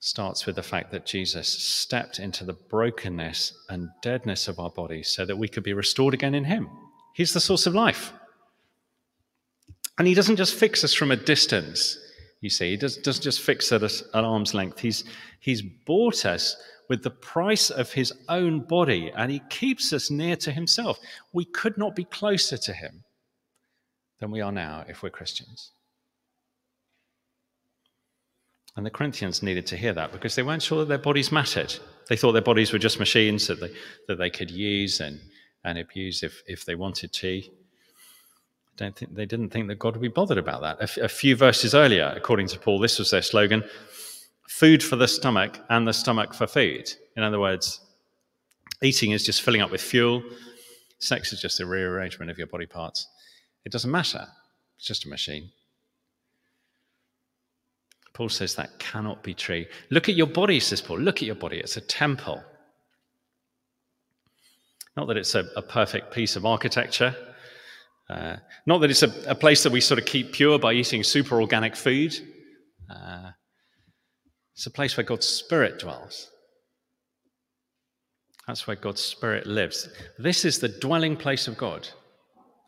starts 0.00 0.46
with 0.46 0.56
the 0.56 0.62
fact 0.62 0.90
that 0.90 1.04
Jesus 1.04 1.46
stepped 1.46 2.18
into 2.18 2.44
the 2.44 2.54
brokenness 2.54 3.52
and 3.68 3.90
deadness 4.00 4.48
of 4.48 4.58
our 4.58 4.70
bodies 4.70 5.08
so 5.08 5.26
that 5.26 5.36
we 5.36 5.46
could 5.46 5.62
be 5.62 5.74
restored 5.74 6.14
again 6.14 6.34
in 6.34 6.44
Him. 6.44 6.68
He's 7.12 7.34
the 7.34 7.40
source 7.40 7.66
of 7.66 7.74
life. 7.74 8.12
And 9.98 10.08
He 10.08 10.14
doesn't 10.14 10.36
just 10.36 10.54
fix 10.54 10.82
us 10.82 10.94
from 10.94 11.10
a 11.10 11.16
distance, 11.16 11.98
you 12.44 12.50
see, 12.50 12.72
He 12.72 12.76
does, 12.76 12.98
doesn't 12.98 13.22
just 13.22 13.40
fix 13.40 13.72
us 13.72 14.02
at 14.12 14.22
arm's 14.22 14.52
length. 14.52 14.78
He's, 14.78 15.04
he's 15.40 15.62
bought 15.62 16.26
us 16.26 16.56
with 16.90 17.02
the 17.02 17.10
price 17.10 17.70
of 17.70 17.90
His 17.90 18.12
own 18.28 18.60
body 18.60 19.10
and 19.16 19.32
He 19.32 19.40
keeps 19.48 19.94
us 19.94 20.10
near 20.10 20.36
to 20.36 20.52
Himself. 20.52 20.98
We 21.32 21.46
could 21.46 21.78
not 21.78 21.96
be 21.96 22.04
closer 22.04 22.58
to 22.58 22.72
Him 22.74 23.02
than 24.20 24.30
we 24.30 24.42
are 24.42 24.52
now 24.52 24.84
if 24.86 25.02
we're 25.02 25.08
Christians. 25.08 25.70
And 28.76 28.84
the 28.84 28.90
Corinthians 28.90 29.42
needed 29.42 29.64
to 29.68 29.76
hear 29.78 29.94
that 29.94 30.12
because 30.12 30.34
they 30.34 30.42
weren't 30.42 30.62
sure 30.62 30.80
that 30.80 30.88
their 30.88 30.98
bodies 30.98 31.32
mattered. 31.32 31.74
They 32.10 32.16
thought 32.16 32.32
their 32.32 32.42
bodies 32.42 32.74
were 32.74 32.78
just 32.78 32.98
machines 32.98 33.46
that 33.46 33.58
they, 33.58 33.70
that 34.06 34.18
they 34.18 34.28
could 34.28 34.50
use 34.50 35.00
and, 35.00 35.18
and 35.64 35.78
abuse 35.78 36.22
if, 36.22 36.42
if 36.46 36.66
they 36.66 36.74
wanted 36.74 37.10
to. 37.14 37.42
Don't 38.76 38.96
think, 38.96 39.14
they 39.14 39.26
didn't 39.26 39.50
think 39.50 39.68
that 39.68 39.78
God 39.78 39.94
would 39.94 40.02
be 40.02 40.08
bothered 40.08 40.38
about 40.38 40.60
that. 40.62 40.78
A, 40.80 40.82
f- 40.82 40.96
a 40.96 41.08
few 41.08 41.36
verses 41.36 41.74
earlier, 41.74 42.12
according 42.16 42.48
to 42.48 42.58
Paul, 42.58 42.80
this 42.80 42.98
was 42.98 43.10
their 43.10 43.22
slogan 43.22 43.62
food 44.48 44.82
for 44.82 44.96
the 44.96 45.08
stomach 45.08 45.58
and 45.70 45.86
the 45.86 45.92
stomach 45.92 46.34
for 46.34 46.46
food. 46.46 46.92
In 47.16 47.22
other 47.22 47.38
words, 47.38 47.80
eating 48.82 49.12
is 49.12 49.24
just 49.24 49.42
filling 49.42 49.60
up 49.60 49.70
with 49.70 49.80
fuel, 49.80 50.22
sex 50.98 51.32
is 51.32 51.40
just 51.40 51.60
a 51.60 51.66
rearrangement 51.66 52.30
of 52.30 52.38
your 52.38 52.46
body 52.48 52.66
parts. 52.66 53.08
It 53.64 53.72
doesn't 53.72 53.90
matter, 53.90 54.26
it's 54.76 54.86
just 54.86 55.06
a 55.06 55.08
machine. 55.08 55.50
Paul 58.12 58.28
says 58.28 58.54
that 58.54 58.78
cannot 58.78 59.22
be 59.22 59.34
true. 59.34 59.64
Look 59.90 60.08
at 60.08 60.14
your 60.14 60.28
body, 60.28 60.60
says 60.60 60.80
Paul. 60.80 61.00
Look 61.00 61.16
at 61.16 61.24
your 61.24 61.34
body. 61.34 61.58
It's 61.58 61.76
a 61.76 61.80
temple. 61.80 62.42
Not 64.96 65.08
that 65.08 65.16
it's 65.16 65.34
a, 65.34 65.46
a 65.56 65.62
perfect 65.62 66.14
piece 66.14 66.36
of 66.36 66.46
architecture. 66.46 67.14
Uh, 68.08 68.36
not 68.66 68.80
that 68.80 68.90
it's 68.90 69.02
a, 69.02 69.12
a, 69.26 69.34
place 69.34 69.62
that 69.62 69.72
we 69.72 69.80
sort 69.80 69.98
of 69.98 70.04
keep 70.04 70.32
pure 70.32 70.58
by 70.58 70.72
eating 70.72 71.02
super 71.02 71.40
organic 71.40 71.74
food. 71.74 72.14
Uh, 72.90 73.30
it's 74.54 74.66
a 74.66 74.70
place 74.70 74.96
where 74.96 75.04
God's 75.04 75.26
Spirit 75.26 75.78
dwells. 75.78 76.30
That's 78.46 78.66
where 78.66 78.76
God's 78.76 79.00
Spirit 79.00 79.46
lives. 79.46 79.88
This 80.18 80.44
is 80.44 80.58
the 80.58 80.68
dwelling 80.68 81.16
place 81.16 81.48
of 81.48 81.56
God. 81.56 81.88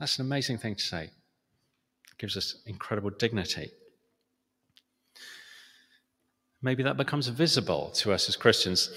That's 0.00 0.18
an 0.18 0.24
amazing 0.24 0.56
thing 0.56 0.74
to 0.74 0.82
say. 0.82 1.04
It 1.04 2.18
gives 2.18 2.36
us 2.36 2.62
incredible 2.66 3.10
dignity 3.10 3.70
maybe 6.66 6.82
that 6.82 6.96
becomes 6.96 7.28
visible 7.28 7.90
to 7.94 8.12
us 8.12 8.28
as 8.28 8.36
Christians. 8.36 8.90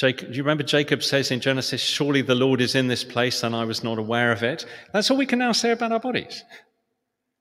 Jacob, 0.00 0.30
do 0.30 0.34
you 0.34 0.42
remember 0.42 0.62
Jacob 0.62 1.02
says 1.02 1.30
in 1.30 1.40
Genesis, 1.40 1.82
Surely 1.82 2.22
the 2.22 2.34
Lord 2.34 2.62
is 2.62 2.74
in 2.74 2.88
this 2.88 3.04
place 3.04 3.42
and 3.42 3.54
I 3.54 3.64
was 3.64 3.84
not 3.84 3.98
aware 3.98 4.32
of 4.32 4.42
it? 4.42 4.64
That's 4.94 5.10
all 5.10 5.18
we 5.18 5.26
can 5.26 5.38
now 5.38 5.52
say 5.52 5.72
about 5.72 5.92
our 5.92 6.00
bodies. 6.00 6.42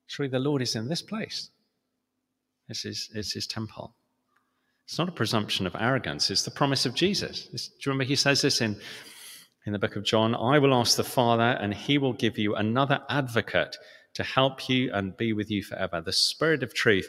Surely 0.08 0.30
the 0.30 0.40
Lord 0.40 0.62
is 0.62 0.76
in 0.76 0.90
this 0.90 1.02
place. 1.02 1.52
This 2.68 2.84
is 2.84 3.10
it's 3.16 3.32
his 3.32 3.48
temple. 3.48 3.96
It's 4.84 5.00
not 5.00 5.08
a 5.08 5.14
presumption 5.14 5.68
of 5.68 5.76
arrogance, 5.80 6.30
it's 6.30 6.44
the 6.44 6.52
promise 6.52 6.86
of 6.86 6.96
Jesus. 6.96 7.46
do 7.46 7.56
you 7.58 7.92
remember 7.94 8.04
he 8.04 8.18
says 8.18 8.42
this 8.42 8.60
in, 8.60 8.78
in 9.66 9.72
the 9.72 9.80
book 9.80 9.96
of 9.96 10.04
John? 10.04 10.36
I 10.36 10.60
will 10.60 10.74
ask 10.74 10.98
the 10.98 11.04
Father, 11.06 11.58
and 11.62 11.74
he 11.74 11.98
will 11.98 12.12
give 12.12 12.38
you 12.38 12.56
another 12.56 13.00
advocate 13.08 13.78
to 14.16 14.24
help 14.24 14.68
you 14.68 14.92
and 14.94 15.16
be 15.16 15.32
with 15.32 15.50
you 15.50 15.64
forever, 15.64 16.02
the 16.02 16.12
Spirit 16.12 16.64
of 16.64 16.74
truth. 16.74 17.08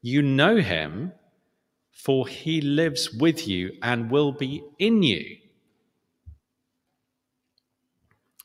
You 0.00 0.22
know 0.22 0.58
him 0.58 1.10
for 1.92 2.26
he 2.26 2.60
lives 2.60 3.12
with 3.12 3.46
you 3.46 3.72
and 3.82 4.10
will 4.10 4.32
be 4.32 4.62
in 4.78 5.02
you. 5.02 5.36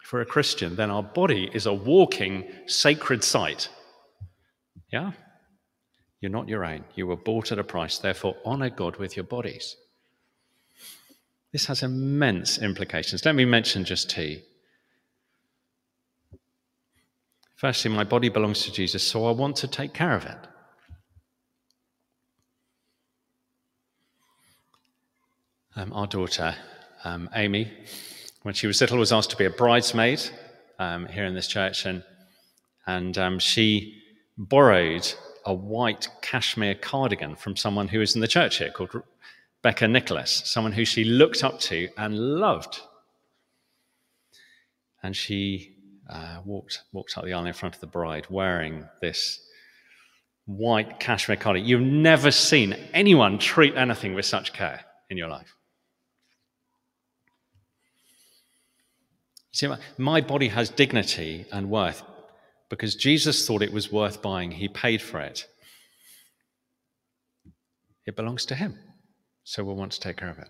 For 0.03 0.21
a 0.21 0.25
Christian, 0.25 0.75
then 0.75 0.91
our 0.91 1.03
body 1.03 1.49
is 1.53 1.65
a 1.65 1.73
walking 1.73 2.45
sacred 2.67 3.23
site. 3.23 3.69
Yeah? 4.91 5.13
You're 6.21 6.31
not 6.31 6.47
your 6.47 6.63
own. 6.63 6.85
You 6.95 7.07
were 7.07 7.15
bought 7.15 7.51
at 7.51 7.59
a 7.59 7.63
price. 7.63 7.97
Therefore, 7.97 8.35
honor 8.45 8.69
God 8.69 8.97
with 8.97 9.15
your 9.15 9.25
bodies. 9.25 9.75
This 11.51 11.65
has 11.67 11.83
immense 11.83 12.57
implications. 12.57 13.25
Let 13.25 13.35
me 13.35 13.45
mention 13.45 13.85
just 13.85 14.09
two. 14.09 14.41
Firstly, 17.55 17.89
my 17.89 18.03
body 18.03 18.29
belongs 18.29 18.63
to 18.65 18.71
Jesus, 18.71 19.01
so 19.01 19.25
I 19.25 19.31
want 19.31 19.55
to 19.57 19.67
take 19.67 19.93
care 19.93 20.13
of 20.13 20.25
it. 20.25 20.37
Um, 25.75 25.91
our 25.93 26.07
daughter, 26.07 26.55
um, 27.03 27.29
Amy, 27.35 27.71
when 28.43 28.53
she 28.53 28.67
was 28.67 28.79
little, 28.81 28.97
was 28.97 29.11
asked 29.11 29.29
to 29.31 29.37
be 29.37 29.45
a 29.45 29.49
bridesmaid 29.49 30.21
um, 30.79 31.05
here 31.07 31.25
in 31.25 31.33
this 31.33 31.47
church, 31.47 31.85
and 31.85 32.03
and 32.87 33.17
um, 33.17 33.39
she 33.39 34.01
borrowed 34.37 35.11
a 35.45 35.53
white 35.53 36.07
cashmere 36.21 36.75
cardigan 36.75 37.35
from 37.35 37.55
someone 37.55 37.87
who 37.87 37.99
was 37.99 38.15
in 38.15 38.21
the 38.21 38.27
church 38.27 38.57
here 38.57 38.71
called 38.71 39.03
Becca 39.61 39.87
Nicholas, 39.87 40.43
someone 40.45 40.71
who 40.71 40.85
she 40.85 41.03
looked 41.03 41.43
up 41.43 41.59
to 41.61 41.89
and 41.97 42.17
loved. 42.17 42.79
And 45.03 45.15
she 45.15 45.75
uh, 46.09 46.41
walked 46.45 46.81
walked 46.93 47.17
up 47.17 47.25
the 47.25 47.33
aisle 47.33 47.45
in 47.45 47.53
front 47.53 47.75
of 47.75 47.81
the 47.81 47.87
bride 47.87 48.27
wearing 48.29 48.87
this 49.01 49.39
white 50.45 50.99
cashmere 50.99 51.37
cardigan. 51.37 51.67
You've 51.67 51.81
never 51.81 52.31
seen 52.31 52.73
anyone 52.93 53.39
treat 53.39 53.75
anything 53.75 54.13
with 54.13 54.25
such 54.25 54.53
care 54.53 54.85
in 55.09 55.17
your 55.17 55.27
life. 55.27 55.55
See, 59.55 59.69
my 59.97 60.19
body 60.19 60.49
has 60.49 60.69
dignity 60.69 61.45
and 61.49 61.69
worth 61.69 62.03
because 62.69 62.93
Jesus 62.93 63.47
thought 63.47 63.61
it 63.61 63.71
was 63.71 63.89
worth 63.89 64.21
buying. 64.21 64.51
He 64.51 64.67
paid 64.67 65.01
for 65.01 65.21
it. 65.21 65.47
it 68.05 68.17
belongs 68.17 68.45
to 68.47 68.55
Him. 68.55 68.77
So 69.45 69.63
we'll 69.63 69.77
want 69.77 69.93
to 69.93 70.01
take 70.01 70.17
care 70.17 70.29
of 70.29 70.39
it. 70.39 70.49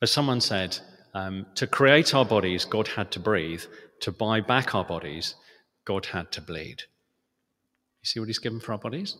As 0.00 0.10
someone 0.10 0.40
said, 0.40 0.78
um, 1.12 1.44
to 1.56 1.66
create 1.66 2.14
our 2.14 2.24
bodies, 2.24 2.64
God 2.64 2.88
had 2.88 3.10
to 3.12 3.20
breathe. 3.20 3.64
To 4.00 4.10
buy 4.10 4.40
back 4.40 4.74
our 4.74 4.84
bodies, 4.84 5.34
God 5.84 6.06
had 6.06 6.32
to 6.32 6.40
bleed. 6.40 6.80
You 8.00 8.06
see 8.06 8.20
what 8.20 8.30
He's 8.30 8.38
given 8.38 8.58
for 8.58 8.72
our 8.72 8.78
bodies? 8.78 9.18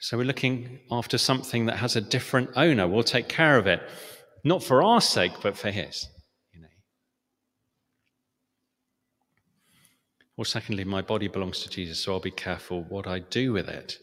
So 0.00 0.18
we're 0.18 0.24
looking 0.24 0.80
after 0.90 1.16
something 1.16 1.64
that 1.64 1.78
has 1.78 1.96
a 1.96 2.02
different 2.02 2.50
owner. 2.56 2.86
We'll 2.86 3.04
take 3.04 3.28
care 3.28 3.56
of 3.56 3.66
it, 3.66 3.82
not 4.44 4.62
for 4.62 4.82
our 4.82 5.00
sake, 5.00 5.32
but 5.42 5.56
for 5.56 5.70
His. 5.70 6.08
You 6.52 6.60
know. 6.60 6.68
Or 10.36 10.44
secondly, 10.44 10.84
my 10.84 11.02
body 11.02 11.28
belongs 11.28 11.62
to 11.62 11.70
Jesus, 11.70 11.98
so 11.98 12.12
I'll 12.12 12.20
be 12.20 12.30
careful 12.30 12.84
what 12.84 13.06
I 13.06 13.20
do 13.20 13.52
with 13.52 13.68
it. 13.68 13.98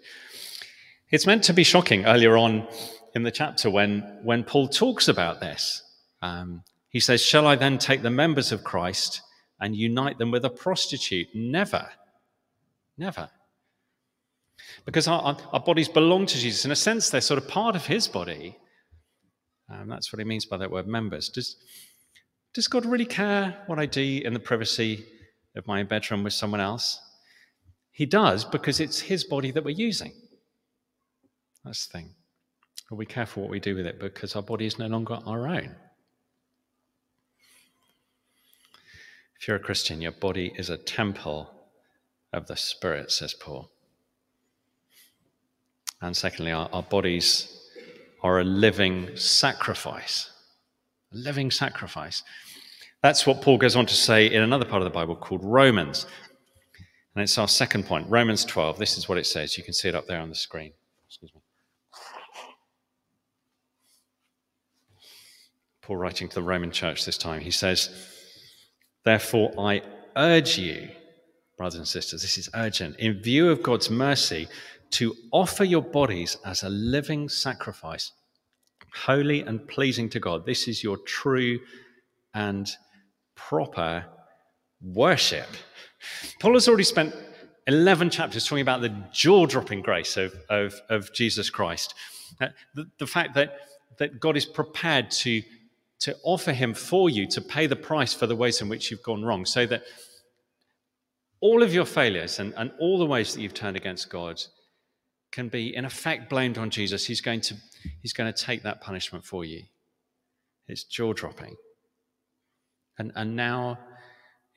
It's 1.11 1.27
meant 1.27 1.43
to 1.43 1.53
be 1.53 1.63
shocking 1.63 2.05
earlier 2.05 2.37
on 2.37 2.67
in 3.13 3.23
the 3.23 3.31
chapter 3.31 3.69
when, 3.69 3.99
when 4.23 4.43
Paul 4.43 4.67
talks 4.67 5.07
about 5.07 5.39
this. 5.39 5.83
Um, 6.21 6.63
he 6.89 6.99
says, 6.99 7.21
Shall 7.21 7.47
I 7.47 7.55
then 7.55 7.77
take 7.77 8.01
the 8.01 8.09
members 8.09 8.51
of 8.51 8.63
Christ 8.63 9.21
and 9.59 9.75
unite 9.75 10.17
them 10.17 10.31
with 10.31 10.45
a 10.45 10.49
prostitute? 10.49 11.27
Never. 11.33 11.89
Never. 12.97 13.29
Because 14.85 15.07
our, 15.07 15.37
our 15.51 15.59
bodies 15.59 15.89
belong 15.89 16.25
to 16.27 16.37
Jesus. 16.37 16.65
In 16.65 16.71
a 16.71 16.75
sense, 16.75 17.09
they're 17.09 17.21
sort 17.21 17.41
of 17.41 17.47
part 17.47 17.75
of 17.75 17.85
his 17.85 18.07
body. 18.07 18.57
Um, 19.71 19.87
that's 19.87 20.11
what 20.11 20.19
he 20.19 20.25
means 20.25 20.45
by 20.45 20.57
that 20.57 20.71
word 20.71 20.87
members. 20.87 21.29
Does, 21.29 21.55
does 22.53 22.67
God 22.67 22.85
really 22.85 23.05
care 23.05 23.63
what 23.67 23.79
I 23.79 23.85
do 23.85 24.21
in 24.25 24.33
the 24.33 24.39
privacy 24.39 25.05
of 25.55 25.67
my 25.67 25.83
bedroom 25.83 26.23
with 26.23 26.33
someone 26.33 26.59
else? 26.59 26.99
He 27.91 28.05
does 28.05 28.43
because 28.43 28.79
it's 28.79 28.99
his 28.99 29.23
body 29.23 29.51
that 29.51 29.63
we're 29.63 29.71
using. 29.71 30.13
That's 31.63 31.87
the 31.87 31.99
thing. 31.99 32.15
But 32.89 32.95
we 32.95 33.05
careful 33.05 33.43
what 33.43 33.51
we 33.51 33.59
do 33.59 33.75
with 33.75 33.85
it 33.85 33.99
because 33.99 34.35
our 34.35 34.41
body 34.41 34.65
is 34.65 34.79
no 34.79 34.87
longer 34.87 35.19
our 35.25 35.47
own. 35.47 35.75
If 39.39 39.47
you're 39.47 39.57
a 39.57 39.59
Christian, 39.59 40.01
your 40.01 40.11
body 40.11 40.53
is 40.57 40.69
a 40.69 40.77
temple 40.77 41.49
of 42.33 42.47
the 42.47 42.55
Spirit, 42.55 43.11
says 43.11 43.33
Paul. 43.33 43.71
And 46.01 46.15
secondly, 46.15 46.51
our, 46.51 46.69
our 46.73 46.83
bodies 46.83 47.60
are 48.21 48.39
a 48.39 48.43
living 48.43 49.15
sacrifice. 49.15 50.29
A 51.13 51.17
living 51.17 51.51
sacrifice. 51.51 52.23
That's 53.01 53.25
what 53.25 53.41
Paul 53.41 53.57
goes 53.57 53.75
on 53.75 53.85
to 53.87 53.95
say 53.95 54.27
in 54.31 54.43
another 54.43 54.65
part 54.65 54.81
of 54.81 54.85
the 54.85 54.93
Bible 54.93 55.15
called 55.15 55.43
Romans. 55.43 56.05
And 57.15 57.23
it's 57.23 57.37
our 57.37 57.47
second 57.47 57.85
point, 57.85 58.07
Romans 58.09 58.45
12. 58.45 58.77
This 58.77 58.97
is 58.97 59.09
what 59.09 59.17
it 59.17 59.25
says. 59.25 59.57
You 59.57 59.63
can 59.63 59.73
see 59.73 59.89
it 59.89 59.95
up 59.95 60.07
there 60.07 60.21
on 60.21 60.29
the 60.29 60.35
screen. 60.35 60.71
Excuse 61.07 61.33
me. 61.33 61.41
Paul 65.81 65.97
writing 65.97 66.29
to 66.29 66.35
the 66.35 66.43
Roman 66.43 66.71
church 66.71 67.05
this 67.05 67.17
time, 67.17 67.41
he 67.41 67.51
says, 67.51 67.89
Therefore, 69.03 69.51
I 69.59 69.81
urge 70.15 70.57
you, 70.57 70.89
brothers 71.61 71.77
and 71.77 71.87
sisters, 71.87 72.23
this 72.23 72.39
is 72.39 72.49
urgent, 72.55 72.95
in 72.97 73.21
view 73.21 73.51
of 73.51 73.61
God's 73.61 73.91
mercy, 73.91 74.47
to 74.89 75.13
offer 75.31 75.63
your 75.63 75.83
bodies 75.83 76.35
as 76.43 76.63
a 76.63 76.69
living 76.69 77.29
sacrifice, 77.29 78.13
holy 79.05 79.41
and 79.41 79.67
pleasing 79.67 80.09
to 80.09 80.19
God. 80.19 80.43
This 80.43 80.67
is 80.67 80.83
your 80.83 80.97
true 81.05 81.59
and 82.33 82.67
proper 83.35 84.05
worship. 84.81 85.45
Paul 86.39 86.55
has 86.55 86.67
already 86.67 86.83
spent 86.83 87.13
11 87.67 88.09
chapters 88.09 88.47
talking 88.47 88.63
about 88.63 88.81
the 88.81 88.95
jaw 89.11 89.45
dropping 89.45 89.83
grace 89.83 90.17
of, 90.17 90.33
of, 90.49 90.73
of, 90.89 91.13
Jesus 91.13 91.51
Christ. 91.51 91.93
Uh, 92.41 92.47
the, 92.73 92.87
the 92.97 93.05
fact 93.05 93.35
that, 93.35 93.59
that 93.99 94.19
God 94.19 94.35
is 94.35 94.47
prepared 94.47 95.11
to, 95.11 95.43
to 95.99 96.15
offer 96.23 96.53
him 96.53 96.73
for 96.73 97.11
you, 97.11 97.27
to 97.27 97.39
pay 97.39 97.67
the 97.67 97.75
price 97.75 98.15
for 98.15 98.25
the 98.25 98.35
ways 98.35 98.61
in 98.61 98.67
which 98.67 98.89
you've 98.89 99.03
gone 99.03 99.23
wrong, 99.23 99.45
so 99.45 99.67
that 99.67 99.83
all 101.41 101.63
of 101.63 101.73
your 101.73 101.85
failures 101.85 102.39
and, 102.39 102.53
and 102.55 102.71
all 102.79 102.99
the 102.99 103.05
ways 103.05 103.33
that 103.33 103.41
you've 103.41 103.53
turned 103.53 103.75
against 103.75 104.09
God 104.09 104.41
can 105.31 105.49
be, 105.49 105.75
in 105.75 105.85
effect, 105.85 106.29
blamed 106.29 106.57
on 106.57 106.69
Jesus. 106.69 107.05
He's 107.05 107.21
going 107.21 107.41
to, 107.41 107.55
he's 108.01 108.13
going 108.13 108.31
to 108.31 108.45
take 108.45 108.63
that 108.63 108.81
punishment 108.81 109.25
for 109.25 109.43
you. 109.43 109.63
It's 110.67 110.83
jaw 110.83 111.13
dropping. 111.13 111.55
And, 112.99 113.11
and 113.15 113.35
now, 113.35 113.79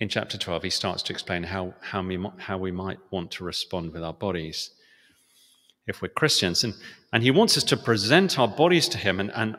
in 0.01 0.09
chapter 0.09 0.37
12, 0.37 0.65
he 0.65 0.71
starts 0.71 1.03
to 1.05 1.13
explain 1.13 1.45
how, 1.45 1.75
how, 1.81 2.03
we, 2.03 2.23
how 2.39 2.59
we 2.59 2.71
might 2.71 2.99
want 3.11 3.31
to 3.33 3.45
respond 3.45 3.93
with 3.93 4.03
our 4.03 4.13
bodies 4.13 4.71
if 5.87 6.03
we're 6.03 6.09
Christians. 6.09 6.65
And, 6.65 6.75
and 7.13 7.23
he 7.23 7.31
wants 7.31 7.57
us 7.57 7.65
to 7.65 7.77
present 7.77 8.39
our 8.39 8.49
bodies 8.49 8.89
to 8.89 8.99
him 8.99 9.21
and, 9.21 9.31
and 9.35 9.57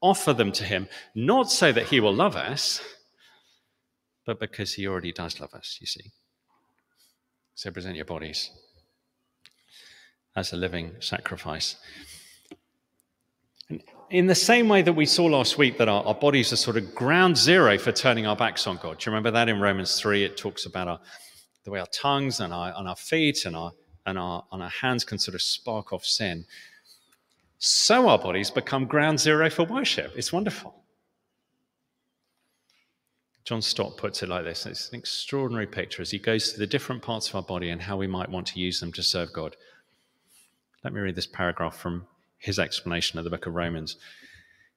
offer 0.00 0.32
them 0.32 0.52
to 0.52 0.64
him, 0.64 0.88
not 1.14 1.50
so 1.50 1.72
that 1.72 1.88
he 1.88 2.00
will 2.00 2.14
love 2.14 2.36
us, 2.36 2.80
but 4.24 4.40
because 4.40 4.74
he 4.74 4.86
already 4.86 5.12
does 5.12 5.40
love 5.40 5.52
us, 5.52 5.78
you 5.80 5.86
see. 5.86 6.12
So 7.54 7.70
present 7.70 7.96
your 7.96 8.04
bodies 8.04 8.50
as 10.36 10.52
a 10.52 10.56
living 10.56 10.92
sacrifice. 11.00 11.76
And 13.70 13.82
in 14.10 14.26
the 14.26 14.34
same 14.34 14.68
way 14.68 14.82
that 14.82 14.92
we 14.92 15.06
saw 15.06 15.24
last 15.26 15.56
week 15.56 15.78
that 15.78 15.88
our, 15.88 16.04
our, 16.04 16.14
bodies 16.14 16.52
are 16.52 16.56
sort 16.56 16.76
of 16.76 16.94
ground 16.94 17.36
zero 17.36 17.78
for 17.78 17.92
turning 17.92 18.26
our 18.26 18.36
backs 18.36 18.66
on 18.66 18.76
God. 18.76 18.98
Do 18.98 19.08
you 19.08 19.12
remember 19.12 19.30
that 19.30 19.48
in 19.48 19.60
Romans 19.60 19.98
3? 20.00 20.24
It 20.24 20.36
talks 20.36 20.66
about 20.66 20.88
our, 20.88 21.00
the 21.64 21.70
way 21.70 21.80
our 21.80 21.86
tongues 21.86 22.40
and 22.40 22.52
our, 22.52 22.74
and 22.76 22.88
our 22.88 22.96
feet 22.96 23.46
and 23.46 23.56
our, 23.56 23.72
and, 24.06 24.18
our, 24.18 24.44
and 24.52 24.62
our 24.62 24.70
hands 24.70 25.04
can 25.04 25.18
sort 25.18 25.34
of 25.34 25.42
spark 25.42 25.92
off 25.92 26.04
sin. 26.04 26.44
So 27.58 28.08
our 28.08 28.18
bodies 28.18 28.50
become 28.50 28.86
ground 28.86 29.18
zero 29.20 29.48
for 29.48 29.64
worship. 29.64 30.12
It's 30.16 30.32
wonderful. 30.32 30.83
John 33.44 33.60
Stott 33.60 33.98
puts 33.98 34.22
it 34.22 34.28
like 34.30 34.44
this 34.44 34.64
it's 34.64 34.88
an 34.88 34.98
extraordinary 34.98 35.66
picture 35.66 36.00
as 36.00 36.10
he 36.10 36.18
goes 36.18 36.50
through 36.50 36.60
the 36.60 36.70
different 36.70 37.02
parts 37.02 37.28
of 37.28 37.34
our 37.34 37.42
body 37.42 37.68
and 37.70 37.82
how 37.82 37.96
we 37.96 38.06
might 38.06 38.30
want 38.30 38.46
to 38.48 38.60
use 38.60 38.80
them 38.80 38.92
to 38.92 39.02
serve 39.02 39.32
God. 39.32 39.56
Let 40.82 40.94
me 40.94 41.00
read 41.00 41.14
this 41.14 41.26
paragraph 41.26 41.76
from 41.76 42.06
his 42.38 42.58
explanation 42.58 43.18
of 43.18 43.24
the 43.24 43.30
book 43.30 43.46
of 43.46 43.54
Romans. 43.54 43.96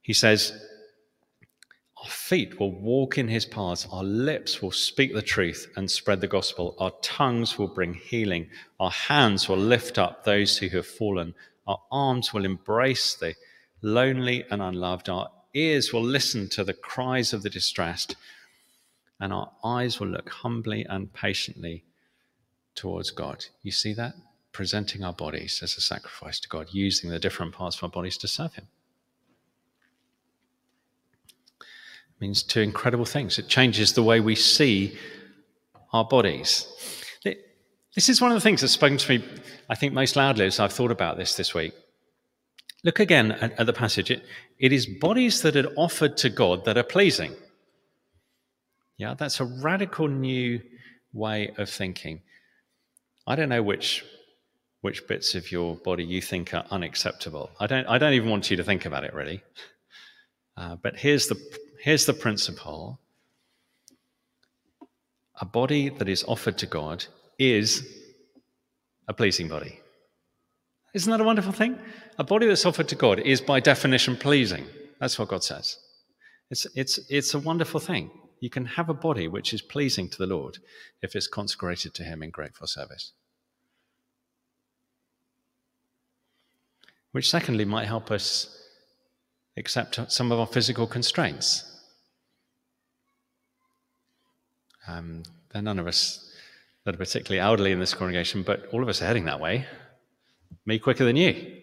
He 0.02 0.14
says, 0.14 0.54
Our 2.02 2.10
feet 2.10 2.60
will 2.60 2.72
walk 2.72 3.18
in 3.18 3.30
his 3.30 3.46
paths, 3.46 3.88
our 3.92 4.04
lips 4.04 4.62
will 4.62 4.72
speak 4.72 5.14
the 5.14 5.22
truth 5.22 5.72
and 5.76 5.90
spread 5.90 6.20
the 6.20 6.28
gospel, 6.28 6.76
our 6.78 6.92
tongues 7.02 7.58
will 7.58 7.68
bring 7.68 7.94
healing, 7.94 8.50
our 8.80 8.92
hands 8.92 9.48
will 9.48 9.58
lift 9.58 9.98
up 9.98 10.24
those 10.24 10.58
who 10.58 10.70
have 10.70 10.88
fallen, 10.88 11.36
our 11.68 11.80
arms 11.92 12.34
will 12.34 12.46
embrace 12.46 13.16
the 13.16 13.36
lonely 13.82 14.46
and 14.50 14.62
unloved, 14.62 15.08
our 15.08 15.30
ears 15.54 15.92
will 15.94 16.04
listen 16.04 16.50
to 16.50 16.64
the 16.64 16.74
cries 16.74 17.34
of 17.34 17.44
the 17.44 17.50
distressed, 17.50 18.16
and 19.20 19.34
our 19.34 19.52
eyes 19.64 20.00
will 20.00 20.08
look 20.08 20.30
humbly 20.30 20.86
and 20.90 21.14
patiently 21.14 21.84
towards 22.76 23.12
God. 23.12 23.46
You 23.64 23.72
see 23.72 23.94
that? 23.94 24.14
presenting 24.58 25.04
our 25.04 25.14
bodies 25.14 25.60
as 25.62 25.78
a 25.78 25.82
sacrifice 25.82 26.40
to 26.40 26.50
God, 26.50 26.68
using 26.72 27.12
the 27.12 27.20
different 27.20 27.54
parts 27.54 27.78
of 27.78 27.84
our 27.84 27.90
bodies 27.90 28.18
to 28.18 28.28
serve 28.28 28.56
Him. 28.56 28.68
It 31.60 32.20
means 32.20 32.42
two 32.42 32.62
incredible 32.62 33.06
things. 33.06 33.38
It 33.38 33.48
changes 33.48 33.94
the 33.94 34.02
way 34.02 34.20
we 34.20 34.34
see 34.34 34.98
our 35.94 36.04
bodies. 36.04 36.68
This 37.94 38.10
is 38.10 38.20
one 38.20 38.32
of 38.32 38.36
the 38.36 38.42
things 38.42 38.62
that's 38.62 38.74
spoken 38.74 38.98
to 38.98 39.20
me, 39.20 39.24
I 39.70 39.76
think, 39.76 39.94
most 39.94 40.16
loudly 40.16 40.48
as 40.48 40.60
I've 40.60 40.74
thought 40.74 40.90
about 40.90 41.18
this 41.18 41.36
this 41.36 41.54
week. 41.54 41.74
Look 42.84 43.00
again 43.00 43.34
at, 43.34 43.60
at 43.60 43.68
the 43.68 43.74
passage. 43.74 44.10
It, 44.10 44.24
it 44.58 44.74
is 44.74 44.88
bodies 44.88 45.44
that 45.44 45.56
are 45.56 45.72
offered 45.76 46.18
to 46.18 46.32
God 46.32 46.66
that 46.66 46.80
are 46.80 46.84
pleasing. 46.84 47.36
Yeah, 48.98 49.14
that's 49.14 49.40
a 49.40 49.46
radical 49.46 50.08
new 50.08 50.62
way 51.14 51.54
of 51.58 51.70
thinking. 51.70 52.22
I 53.26 53.36
don't 53.36 53.50
know 53.50 53.64
which 53.64 54.04
which 54.82 55.08
bits 55.08 55.36
of 55.36 55.52
your 55.52 55.76
body 55.76 56.04
you 56.04 56.22
think 56.22 56.54
are 56.54 56.66
unacceptable. 56.72 57.50
I 57.60 57.68
don't, 57.68 57.86
I 57.88 57.98
don't 57.98 58.14
even 58.14 58.30
want 58.30 58.50
you 58.52 58.58
to 58.58 58.64
think 58.64 58.86
about 58.86 59.04
it 59.04 59.14
really. 59.14 59.44
Uh, 60.56 60.76
but 60.76 60.96
here's 60.96 61.28
the, 61.28 61.36
here's 61.82 62.06
the 62.06 62.14
principle 62.14 63.00
a 65.40 65.46
body 65.46 65.90
that 65.90 66.10
is 66.10 66.24
offered 66.24 66.58
to 66.60 66.66
God 66.66 67.06
is 67.38 67.86
a 69.08 69.14
pleasing 69.14 69.48
body. 69.48 69.80
Isn't 70.96 71.12
that 71.12 71.22
a 71.22 71.24
wonderful 71.24 71.52
thing? 71.52 71.78
A 72.18 72.24
body 72.24 72.48
that's 72.48 72.66
offered 72.66 72.88
to 72.88 72.96
God 72.96 73.20
is 73.20 73.40
by 73.40 73.60
definition 73.60 74.16
pleasing. 74.16 74.66
That's 75.00 75.20
what 75.20 75.28
God 75.28 75.44
says. 75.44 75.78
It's, 76.50 76.66
it's, 76.76 77.00
it's 77.10 77.34
a 77.36 77.40
wonderful 77.40 77.80
thing. 77.80 78.10
You 78.40 78.50
can 78.50 78.66
have 78.66 78.90
a 78.90 78.94
body 78.94 79.28
which 79.28 79.54
is 79.54 79.62
pleasing 79.62 80.10
to 80.10 80.18
the 80.18 80.28
Lord 80.28 80.60
if 81.02 81.16
it's 81.16 81.28
consecrated 81.28 81.94
to 81.96 82.04
Him 82.04 82.22
in 82.22 82.30
grateful 82.30 82.68
service. 82.68 83.14
which 87.18 87.32
secondly 87.32 87.66
might 87.66 87.88
help 87.88 88.12
us 88.12 88.62
accept 89.58 90.00
some 90.12 90.32
of 90.32 90.40
our 90.40 90.46
physical 90.46 90.86
constraints. 90.86 91.64
Um, 94.88 95.24
there 95.52 95.60
are 95.60 95.64
none 95.64 95.80
of 95.80 95.88
us 95.88 96.32
that 96.84 96.94
are 96.94 96.98
particularly 97.00 97.40
elderly 97.40 97.72
in 97.72 97.80
this 97.80 97.96
congregation, 97.96 98.44
but 98.44 98.68
all 98.72 98.84
of 98.84 98.88
us 98.88 99.02
are 99.02 99.06
heading 99.06 99.26
that 99.26 99.40
way. 99.40 99.66
me 100.68 100.78
quicker 100.78 101.06
than 101.06 101.16
you. 101.16 101.58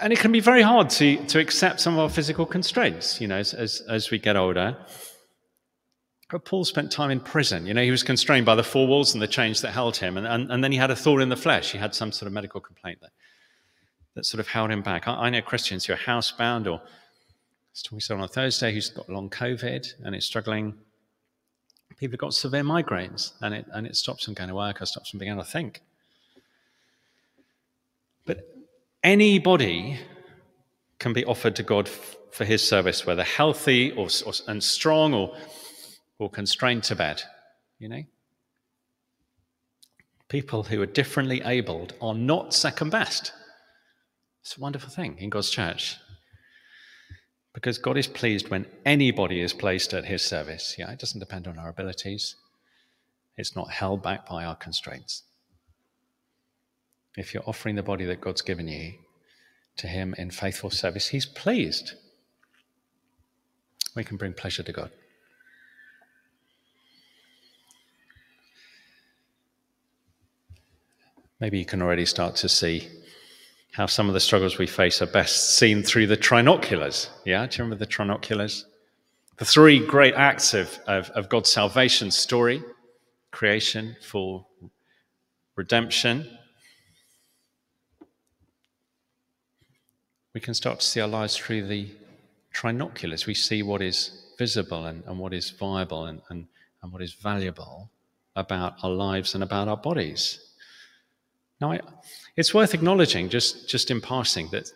And 0.00 0.12
it 0.12 0.20
can 0.20 0.30
be 0.30 0.40
very 0.40 0.62
hard 0.62 0.88
to, 0.90 1.16
to 1.26 1.40
accept 1.40 1.80
some 1.80 1.94
of 1.94 2.00
our 2.00 2.08
physical 2.08 2.46
constraints, 2.46 3.20
you 3.20 3.26
know, 3.26 3.38
as, 3.38 3.54
as, 3.54 3.80
as 3.88 4.10
we 4.10 4.18
get 4.18 4.36
older. 4.36 4.76
But 6.30 6.44
Paul 6.44 6.64
spent 6.64 6.92
time 6.92 7.10
in 7.10 7.18
prison. 7.18 7.66
You 7.66 7.74
know, 7.74 7.82
he 7.82 7.90
was 7.90 8.04
constrained 8.04 8.46
by 8.46 8.54
the 8.54 8.62
four 8.62 8.86
walls 8.86 9.14
and 9.14 9.20
the 9.20 9.26
chains 9.26 9.62
that 9.62 9.72
held 9.72 9.96
him. 9.96 10.16
And, 10.16 10.28
and, 10.28 10.52
and 10.52 10.62
then 10.62 10.70
he 10.70 10.78
had 10.78 10.92
a 10.92 10.96
thorn 10.96 11.22
in 11.22 11.28
the 11.28 11.36
flesh. 11.36 11.72
He 11.72 11.78
had 11.78 11.92
some 11.92 12.12
sort 12.12 12.28
of 12.28 12.32
medical 12.32 12.60
complaint 12.60 13.00
that, 13.00 13.10
that 14.14 14.26
sort 14.26 14.38
of 14.38 14.46
held 14.46 14.70
him 14.70 14.82
back. 14.82 15.08
I, 15.08 15.14
I 15.14 15.30
know 15.30 15.42
Christians 15.42 15.86
who 15.86 15.94
are 15.94 15.96
housebound 15.96 16.70
or, 16.70 16.80
as 17.74 17.90
we 17.90 17.98
saw 17.98 18.16
on 18.16 18.28
Thursday, 18.28 18.72
who's 18.72 18.90
got 18.90 19.08
long 19.08 19.28
COVID 19.28 19.94
and 20.04 20.14
is 20.14 20.24
struggling. 20.24 20.74
People 21.96 22.12
have 22.12 22.20
got 22.20 22.34
severe 22.34 22.62
migraines 22.62 23.32
and 23.40 23.54
it, 23.54 23.66
and 23.72 23.88
it 23.88 23.96
stops 23.96 24.26
them 24.26 24.34
going 24.34 24.50
to 24.50 24.54
work 24.54 24.80
or 24.80 24.86
stops 24.86 25.10
them 25.10 25.18
being 25.18 25.32
able 25.32 25.42
to 25.42 25.50
think. 25.50 25.80
But 28.24 28.46
anybody 29.02 29.98
can 30.98 31.12
be 31.12 31.24
offered 31.24 31.56
to 31.56 31.62
God 31.62 31.88
f- 31.88 32.16
for 32.30 32.44
his 32.44 32.66
service, 32.66 33.06
whether 33.06 33.24
healthy 33.24 33.92
or, 33.92 34.08
or, 34.26 34.32
and 34.46 34.62
strong 34.62 35.14
or, 35.14 35.34
or 36.18 36.30
constrained 36.30 36.84
to 36.84 36.94
bed, 36.94 37.22
you 37.78 37.88
know? 37.88 38.02
People 40.28 40.62
who 40.62 40.80
are 40.80 40.86
differently 40.86 41.42
abled 41.44 41.94
are 42.00 42.14
not 42.14 42.54
second 42.54 42.90
best. 42.90 43.32
It's 44.42 44.56
a 44.56 44.60
wonderful 44.60 44.90
thing 44.90 45.16
in 45.18 45.28
God's 45.28 45.50
church. 45.50 45.96
Because 47.52 47.78
God 47.78 47.98
is 47.98 48.06
pleased 48.06 48.48
when 48.48 48.66
anybody 48.86 49.40
is 49.40 49.52
placed 49.52 49.92
at 49.92 50.04
his 50.04 50.22
service. 50.22 50.76
Yeah, 50.78 50.92
it 50.92 51.00
doesn't 51.00 51.18
depend 51.18 51.48
on 51.48 51.58
our 51.58 51.68
abilities, 51.68 52.36
it's 53.36 53.56
not 53.56 53.70
held 53.70 54.02
back 54.02 54.28
by 54.28 54.44
our 54.44 54.54
constraints. 54.54 55.24
If 57.20 57.34
you're 57.34 57.42
offering 57.46 57.76
the 57.76 57.82
body 57.82 58.06
that 58.06 58.22
God's 58.22 58.40
given 58.40 58.66
you 58.66 58.94
to 59.76 59.86
him 59.86 60.14
in 60.16 60.30
faithful 60.30 60.70
service, 60.70 61.08
he's 61.08 61.26
pleased. 61.26 61.92
We 63.94 64.04
can 64.04 64.16
bring 64.16 64.32
pleasure 64.32 64.62
to 64.62 64.72
God. 64.72 64.90
Maybe 71.40 71.58
you 71.58 71.66
can 71.66 71.82
already 71.82 72.06
start 72.06 72.36
to 72.36 72.48
see 72.48 72.88
how 73.72 73.84
some 73.84 74.08
of 74.08 74.14
the 74.14 74.20
struggles 74.20 74.56
we 74.56 74.66
face 74.66 75.02
are 75.02 75.06
best 75.06 75.58
seen 75.58 75.82
through 75.82 76.06
the 76.06 76.16
trinoculars. 76.16 77.10
Yeah, 77.26 77.46
do 77.46 77.58
you 77.58 77.64
remember 77.64 77.84
the 77.84 77.90
trinoculars? 77.90 78.64
The 79.36 79.44
three 79.44 79.86
great 79.86 80.14
acts 80.14 80.54
of, 80.54 80.78
of, 80.86 81.10
of 81.10 81.28
God's 81.28 81.52
salvation 81.52 82.10
story 82.10 82.62
creation, 83.30 83.94
for 84.00 84.46
redemption. 85.54 86.38
We 90.34 90.40
can 90.40 90.54
start 90.54 90.80
to 90.80 90.86
see 90.86 91.00
our 91.00 91.08
lives 91.08 91.36
through 91.36 91.66
the 91.66 91.88
trinoculars. 92.52 93.26
We 93.26 93.34
see 93.34 93.62
what 93.62 93.82
is 93.82 94.32
visible 94.38 94.86
and, 94.86 95.02
and 95.06 95.18
what 95.18 95.34
is 95.34 95.50
viable 95.50 96.06
and, 96.06 96.20
and, 96.30 96.46
and 96.82 96.92
what 96.92 97.02
is 97.02 97.14
valuable 97.14 97.90
about 98.36 98.74
our 98.82 98.90
lives 98.90 99.34
and 99.34 99.42
about 99.42 99.68
our 99.68 99.76
bodies. 99.76 100.54
Now, 101.60 101.72
I, 101.72 101.80
it's 102.36 102.54
worth 102.54 102.74
acknowledging, 102.74 103.28
just, 103.28 103.68
just 103.68 103.90
in 103.90 104.00
passing, 104.00 104.48
that 104.50 104.70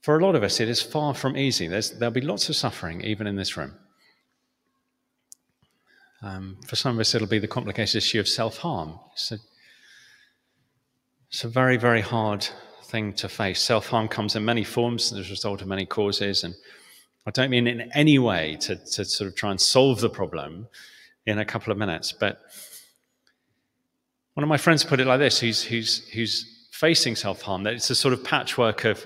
for 0.00 0.18
a 0.18 0.24
lot 0.24 0.34
of 0.34 0.42
us, 0.42 0.60
it 0.60 0.68
is 0.68 0.82
far 0.82 1.14
from 1.14 1.36
easy. 1.36 1.66
There's, 1.66 1.90
there'll 1.92 2.12
be 2.12 2.20
lots 2.20 2.48
of 2.48 2.56
suffering, 2.56 3.02
even 3.02 3.26
in 3.26 3.36
this 3.36 3.56
room. 3.56 3.74
Um, 6.22 6.56
for 6.66 6.76
some 6.76 6.96
of 6.96 7.00
us, 7.00 7.14
it'll 7.14 7.28
be 7.28 7.38
the 7.38 7.46
complicated 7.46 7.96
issue 7.96 8.18
of 8.18 8.26
self 8.26 8.58
harm. 8.58 8.98
It's, 9.12 9.32
it's 11.28 11.44
a 11.44 11.48
very, 11.48 11.76
very 11.76 12.00
hard 12.00 12.48
thing 12.94 13.12
to 13.12 13.28
face. 13.28 13.60
Self 13.60 13.88
harm 13.88 14.06
comes 14.06 14.36
in 14.36 14.44
many 14.44 14.62
forms 14.62 15.12
as 15.12 15.26
a 15.26 15.30
result 15.30 15.60
of 15.60 15.66
many 15.66 15.84
causes. 15.84 16.44
And 16.44 16.54
I 17.26 17.32
don't 17.32 17.50
mean 17.50 17.66
in 17.66 17.90
any 17.92 18.20
way 18.20 18.56
to, 18.60 18.76
to 18.76 19.04
sort 19.04 19.26
of 19.26 19.34
try 19.34 19.50
and 19.50 19.60
solve 19.60 20.00
the 20.00 20.08
problem 20.08 20.68
in 21.26 21.40
a 21.40 21.44
couple 21.44 21.72
of 21.72 21.78
minutes, 21.78 22.12
but 22.12 22.40
one 24.34 24.44
of 24.44 24.48
my 24.48 24.58
friends 24.58 24.84
put 24.84 25.00
it 25.00 25.08
like 25.08 25.18
this 25.18 25.40
who's, 25.40 25.64
who's, 25.64 26.06
who's 26.10 26.68
facing 26.70 27.16
self 27.16 27.42
harm, 27.42 27.64
that 27.64 27.74
it's 27.74 27.90
a 27.90 27.96
sort 27.96 28.14
of 28.14 28.22
patchwork 28.22 28.84
of, 28.84 29.04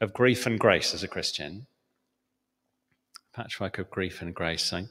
of 0.00 0.12
grief 0.12 0.46
and 0.46 0.60
grace 0.60 0.94
as 0.94 1.02
a 1.02 1.08
Christian. 1.08 1.66
Patchwork 3.34 3.78
of 3.78 3.90
grief 3.90 4.22
and 4.22 4.34
grace. 4.36 4.72
I, 4.72 4.84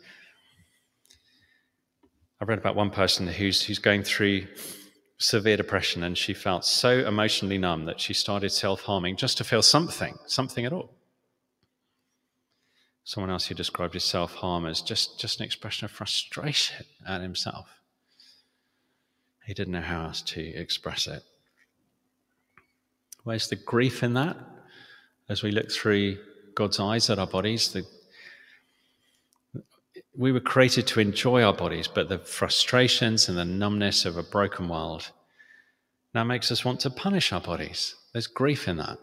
I 2.42 2.46
read 2.46 2.60
about 2.60 2.76
one 2.76 2.90
person 2.90 3.28
who's, 3.28 3.62
who's 3.62 3.80
going 3.80 4.04
through 4.04 4.48
severe 5.18 5.58
depression 5.58 6.04
and 6.04 6.18
she 6.18 6.34
felt 6.34 6.66
so 6.66 7.00
emotionally 7.08 7.58
numb 7.58 7.86
that 7.86 8.00
she 8.00 8.14
started 8.14 8.52
self 8.52 8.82
harming 8.82 9.16
just 9.16 9.38
to 9.38 9.44
feel 9.44 9.62
something, 9.62 10.18
something 10.26 10.66
at 10.66 10.74
all. 10.74 10.92
Someone 13.04 13.30
else 13.30 13.46
who 13.46 13.56
described 13.56 13.94
his 13.94 14.04
self 14.04 14.34
harm 14.36 14.66
as 14.66 14.82
just, 14.82 15.20
just 15.20 15.40
an 15.40 15.46
expression 15.46 15.86
of 15.86 15.92
frustration 15.92 16.86
at 17.08 17.22
himself. 17.22 17.68
He 19.46 19.54
didn't 19.54 19.74
know 19.74 19.82
how 19.82 20.06
else 20.06 20.22
to 20.24 20.42
express 20.42 21.06
it. 21.08 21.24
Where's 23.24 23.48
the 23.48 23.56
grief 23.56 24.04
in 24.04 24.16
that? 24.16 24.38
As 25.30 25.44
we 25.44 25.52
look 25.52 25.72
through 25.72 26.18
God's 26.56 26.80
eyes 26.80 27.10
at 27.10 27.20
our 27.20 27.28
bodies, 27.28 27.74
the, 27.74 27.86
we 30.18 30.32
were 30.32 30.40
created 30.40 30.88
to 30.88 31.00
enjoy 31.00 31.44
our 31.44 31.54
bodies, 31.54 31.88
but 31.88 32.10
the 32.10 32.20
frustrations 32.20 33.28
and 33.28 33.38
the 33.38 33.46
numbness 33.46 34.06
of 34.06 34.18
a 34.18 34.24
broken 34.24 34.70
world 34.70 35.12
now 36.14 36.24
makes 36.24 36.52
us 36.52 36.64
want 36.64 36.80
to 36.82 36.90
punish 36.90 37.34
our 37.34 37.42
bodies. 37.42 37.96
There's 38.14 38.28
grief 38.28 38.68
in 38.68 38.78
that. 38.78 38.98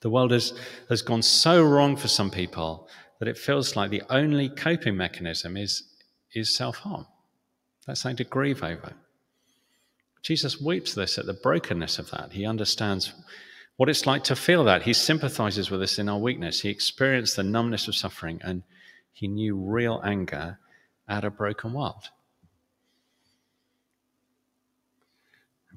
The 0.00 0.10
world 0.10 0.30
has, 0.30 0.52
has 0.88 1.02
gone 1.02 1.22
so 1.22 1.64
wrong 1.64 1.96
for 1.96 2.08
some 2.08 2.30
people 2.30 2.88
that 3.18 3.28
it 3.28 3.38
feels 3.38 3.74
like 3.74 3.90
the 3.90 4.02
only 4.10 4.48
coping 4.48 4.96
mechanism 4.96 5.56
is, 5.56 5.82
is 6.34 6.54
self 6.54 6.76
harm. 6.76 7.06
That's 7.86 8.02
something 8.02 8.18
to 8.18 8.24
grieve 8.24 8.62
over. 8.62 8.92
Jesus 10.22 10.60
weeps 10.60 10.94
this 10.94 11.16
at 11.16 11.26
the 11.26 11.32
brokenness 11.32 11.98
of 11.98 12.10
that. 12.10 12.32
He 12.32 12.44
understands 12.44 13.12
what 13.76 13.88
it's 13.88 14.06
like 14.06 14.24
to 14.24 14.36
feel 14.36 14.64
that. 14.64 14.82
He 14.82 14.92
sympathizes 14.92 15.70
with 15.70 15.82
us 15.82 15.98
in 15.98 16.08
our 16.08 16.18
weakness. 16.18 16.60
He 16.60 16.68
experienced 16.68 17.36
the 17.36 17.42
numbness 17.42 17.88
of 17.88 17.96
suffering 17.96 18.40
and 18.44 18.62
he 19.18 19.28
knew 19.28 19.56
real 19.56 20.00
anger 20.04 20.58
at 21.08 21.24
a 21.24 21.30
broken 21.30 21.72
world. 21.72 22.10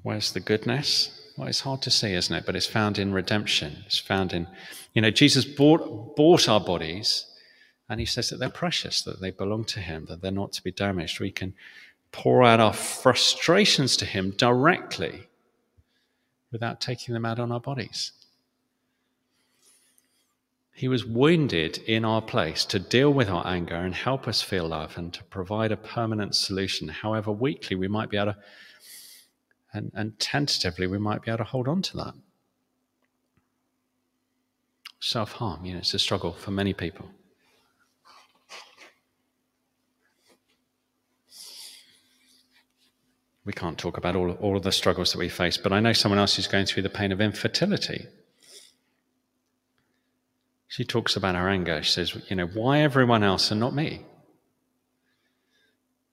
Where's 0.02 0.32
the 0.32 0.40
goodness? 0.40 1.32
Well, 1.36 1.48
it's 1.48 1.60
hard 1.60 1.82
to 1.82 1.90
see, 1.90 2.12
isn't 2.12 2.34
it? 2.34 2.44
But 2.44 2.56
it's 2.56 2.66
found 2.66 2.98
in 2.98 3.12
redemption. 3.12 3.84
It's 3.86 3.98
found 3.98 4.32
in, 4.32 4.46
you 4.92 5.00
know, 5.00 5.10
Jesus 5.10 5.44
bought, 5.44 6.16
bought 6.16 6.48
our 6.48 6.60
bodies 6.60 7.26
and 7.88 8.00
he 8.00 8.06
says 8.06 8.30
that 8.30 8.38
they're 8.38 8.50
precious, 8.50 9.02
that 9.02 9.20
they 9.20 9.30
belong 9.30 9.64
to 9.66 9.80
him, 9.80 10.06
that 10.08 10.20
they're 10.22 10.30
not 10.30 10.52
to 10.52 10.62
be 10.62 10.72
damaged. 10.72 11.20
We 11.20 11.30
can 11.30 11.54
pour 12.12 12.44
out 12.44 12.60
our 12.60 12.74
frustrations 12.74 13.96
to 13.96 14.04
Him 14.04 14.30
directly 14.32 15.28
without 16.52 16.80
taking 16.80 17.14
them 17.14 17.24
out 17.24 17.38
on 17.38 17.50
our 17.50 17.60
bodies. 17.60 18.12
He 20.74 20.88
was 20.88 21.04
wounded 21.04 21.78
in 21.78 22.04
our 22.04 22.22
place 22.22 22.64
to 22.66 22.78
deal 22.78 23.12
with 23.12 23.28
our 23.28 23.46
anger 23.46 23.74
and 23.74 23.94
help 23.94 24.26
us 24.26 24.40
feel 24.40 24.68
love 24.68 24.96
and 24.96 25.12
to 25.12 25.22
provide 25.24 25.70
a 25.70 25.76
permanent 25.76 26.34
solution, 26.34 26.88
however 26.88 27.30
weakly 27.30 27.76
we 27.76 27.88
might 27.88 28.08
be 28.08 28.16
able 28.16 28.32
to, 28.32 28.38
and, 29.72 29.92
and 29.94 30.18
tentatively 30.18 30.86
we 30.86 30.98
might 30.98 31.22
be 31.22 31.30
able 31.30 31.38
to 31.38 31.44
hold 31.44 31.68
on 31.68 31.82
to 31.82 31.96
that. 31.98 32.14
Self 34.98 35.32
harm, 35.32 35.64
you 35.64 35.72
know, 35.74 35.80
it's 35.80 35.94
a 35.94 35.98
struggle 35.98 36.32
for 36.32 36.52
many 36.52 36.72
people. 36.72 37.08
We 43.44 43.52
can't 43.52 43.76
talk 43.76 43.98
about 43.98 44.14
all, 44.14 44.30
all 44.32 44.56
of 44.56 44.62
the 44.62 44.70
struggles 44.70 45.12
that 45.12 45.18
we 45.18 45.28
face, 45.28 45.56
but 45.56 45.72
I 45.72 45.80
know 45.80 45.92
someone 45.92 46.20
else 46.20 46.36
who's 46.36 46.46
going 46.46 46.66
through 46.66 46.84
the 46.84 46.88
pain 46.88 47.10
of 47.10 47.20
infertility. 47.20 48.06
She 50.72 50.84
talks 50.84 51.16
about 51.16 51.34
her 51.34 51.50
anger. 51.50 51.82
She 51.82 51.92
says, 51.92 52.16
You 52.30 52.36
know, 52.36 52.46
why 52.46 52.78
everyone 52.78 53.22
else 53.22 53.50
and 53.50 53.60
not 53.60 53.74
me? 53.74 54.06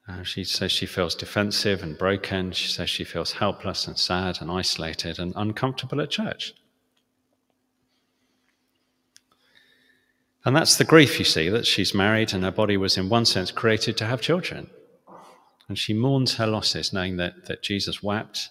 Uh, 0.05 0.23
she 0.23 0.43
says 0.43 0.69
she 0.69 0.85
feels 0.85 1.15
defensive 1.15 1.81
and 1.81 1.97
broken. 1.97 2.51
She 2.51 2.67
says 2.67 2.89
she 2.89 3.05
feels 3.05 3.31
helpless 3.31 3.87
and 3.87 3.97
sad 3.97 4.41
and 4.41 4.51
isolated 4.51 5.17
and 5.17 5.31
uncomfortable 5.37 6.01
at 6.01 6.09
church. 6.09 6.53
And 10.43 10.53
that's 10.53 10.75
the 10.75 10.83
grief, 10.83 11.19
you 11.19 11.25
see, 11.25 11.47
that 11.47 11.65
she's 11.65 11.95
married 11.95 12.33
and 12.33 12.43
her 12.43 12.51
body 12.51 12.75
was, 12.75 12.97
in 12.97 13.07
one 13.07 13.23
sense, 13.23 13.51
created 13.51 13.95
to 13.95 14.07
have 14.07 14.19
children. 14.19 14.69
And 15.69 15.79
she 15.79 15.93
mourns 15.93 16.35
her 16.35 16.47
losses, 16.47 16.91
knowing 16.91 17.15
that, 17.15 17.45
that 17.45 17.63
Jesus 17.63 18.03
wept. 18.03 18.49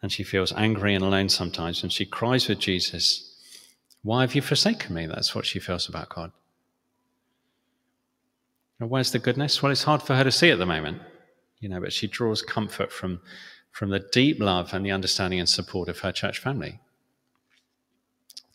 And 0.00 0.10
she 0.10 0.22
feels 0.22 0.50
angry 0.52 0.94
and 0.94 1.04
alone 1.04 1.28
sometimes. 1.28 1.82
And 1.82 1.92
she 1.92 2.06
cries 2.06 2.48
with 2.48 2.58
Jesus, 2.58 3.31
Why 4.02 4.22
have 4.22 4.34
you 4.34 4.42
forsaken 4.42 4.94
me? 4.94 5.06
That's 5.06 5.34
what 5.34 5.46
she 5.46 5.60
feels 5.60 5.88
about 5.88 6.08
God. 6.08 6.32
And 8.80 8.90
where's 8.90 9.12
the 9.12 9.20
goodness? 9.20 9.62
Well, 9.62 9.70
it's 9.70 9.84
hard 9.84 10.02
for 10.02 10.16
her 10.16 10.24
to 10.24 10.32
see 10.32 10.50
at 10.50 10.58
the 10.58 10.66
moment. 10.66 11.00
you 11.60 11.68
know, 11.68 11.80
but 11.80 11.92
she 11.92 12.08
draws 12.08 12.42
comfort 12.42 12.90
from, 12.90 13.20
from 13.70 13.90
the 13.90 14.04
deep 14.10 14.40
love 14.40 14.74
and 14.74 14.84
the 14.84 14.90
understanding 14.90 15.38
and 15.38 15.48
support 15.48 15.88
of 15.88 16.00
her 16.00 16.10
church 16.10 16.40
family. 16.40 16.80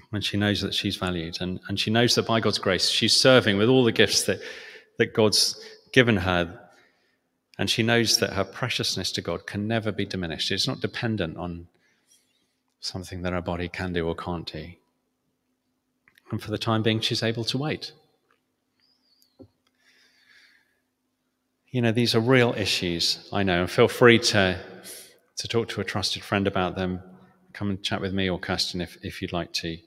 When 0.10 0.22
she 0.22 0.36
knows 0.36 0.62
that 0.62 0.74
she's 0.74 0.98
valued 0.98 1.38
and, 1.40 1.62
and 1.70 1.80
she 1.80 1.92
knows 1.92 2.16
that 2.16 2.28
by 2.28 2.42
God's 2.42 2.60
grace, 2.60 2.90
she's 2.90 3.16
serving 3.16 3.58
with 3.58 3.70
all 3.70 3.86
the 3.86 3.92
gifts 3.94 4.24
that, 4.24 4.42
that 4.98 5.14
God's 5.14 5.58
given 5.94 6.18
her. 6.18 6.60
And 7.58 7.70
she 7.70 7.82
knows 7.82 8.18
that 8.18 8.34
her 8.34 8.44
preciousness 8.44 9.14
to 9.14 9.22
God 9.22 9.48
can 9.48 9.68
never 9.68 9.94
be 9.94 10.06
diminished. 10.06 10.52
It's 10.52 10.68
not 10.68 10.82
dependent 10.82 11.38
on 11.38 11.68
something 12.82 13.22
that 13.22 13.34
her 13.34 13.42
body 13.42 13.70
can 13.70 13.94
do 13.94 14.06
or 14.06 14.16
can't 14.16 14.46
do. 14.46 14.72
And 16.32 16.42
for 16.42 16.52
the 16.52 16.58
time 16.58 16.84
being, 16.84 17.00
she's 17.00 17.24
able 17.24 17.44
to 17.46 17.58
wait. 17.58 17.94
You 21.70 21.82
know, 21.82 21.92
these 21.92 22.16
are 22.16 22.20
real 22.20 22.54
issues, 22.58 23.28
I 23.32 23.44
know, 23.44 23.62
and 23.62 23.72
feel 23.72 23.88
free 23.88 24.20
to, 24.20 24.60
to 25.38 25.48
talk 25.48 25.70
to 25.70 25.82
a 25.82 25.84
trusted 25.84 26.24
friend 26.24 26.48
about 26.48 26.76
them. 26.76 27.02
Come 27.54 27.70
and 27.70 27.84
chat 27.84 28.02
with 28.02 28.14
me 28.14 28.30
or 28.30 28.40
Kirsten 28.40 28.82
if, 28.82 28.98
if 29.04 29.22
you'd 29.22 29.34
like 29.34 29.54
to. 29.54 29.78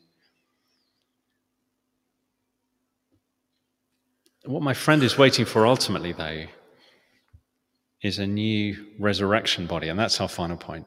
What 4.45 4.63
my 4.63 4.75
friend 4.75 5.03
is 5.03 5.19
waiting 5.19 5.45
for 5.45 5.67
ultimately, 5.67 6.13
though, 6.13 6.47
is 8.03 8.19
a 8.19 8.27
new 8.27 8.87
resurrection 8.99 9.67
body, 9.67 9.89
and 9.89 9.99
that's 9.99 10.21
our 10.21 10.29
final 10.29 10.57
point. 10.57 10.87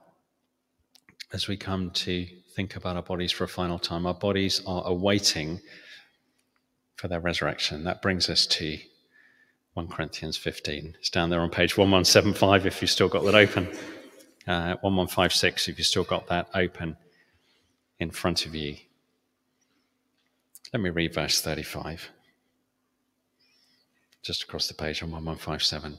As 1.32 1.48
we 1.48 1.58
come 1.58 1.92
to 1.92 2.28
think 2.56 2.76
about 2.76 2.96
our 2.96 3.02
bodies 3.02 3.32
for 3.32 3.44
a 3.44 3.48
final 3.48 3.80
time, 3.80 4.06
our 4.06 4.14
bodies 4.14 4.62
are 4.68 4.84
awaiting 4.86 5.60
for 6.96 7.08
their 7.08 7.20
resurrection. 7.20 7.84
That 7.84 8.02
brings 8.02 8.30
us 8.30 8.46
to 8.48 8.78
1 9.74 9.88
Corinthians 9.88 10.38
15. 10.38 10.96
It's 11.00 11.10
down 11.10 11.30
there 11.30 11.42
on 11.42 11.50
page 11.50 11.78
1175 11.78 12.66
if 12.66 12.82
you've 12.82 12.92
still 12.92 13.10
got 13.10 13.24
that 13.26 13.36
open. 13.36 13.66
Uh, 14.46 14.76
1156 14.82 15.68
if 15.68 15.78
you've 15.78 15.88
still 15.88 16.04
got 16.04 16.28
that 16.28 16.50
open 16.54 16.96
in 18.00 18.12
front 18.12 18.46
of 18.46 18.54
you. 18.54 18.76
Let 20.74 20.82
me 20.82 20.90
read 20.90 21.14
verse 21.14 21.42
35. 21.42 22.10
Just 24.22 24.44
across 24.44 24.68
the 24.68 24.74
page 24.74 25.02
on 25.02 25.10
1157. 25.10 25.98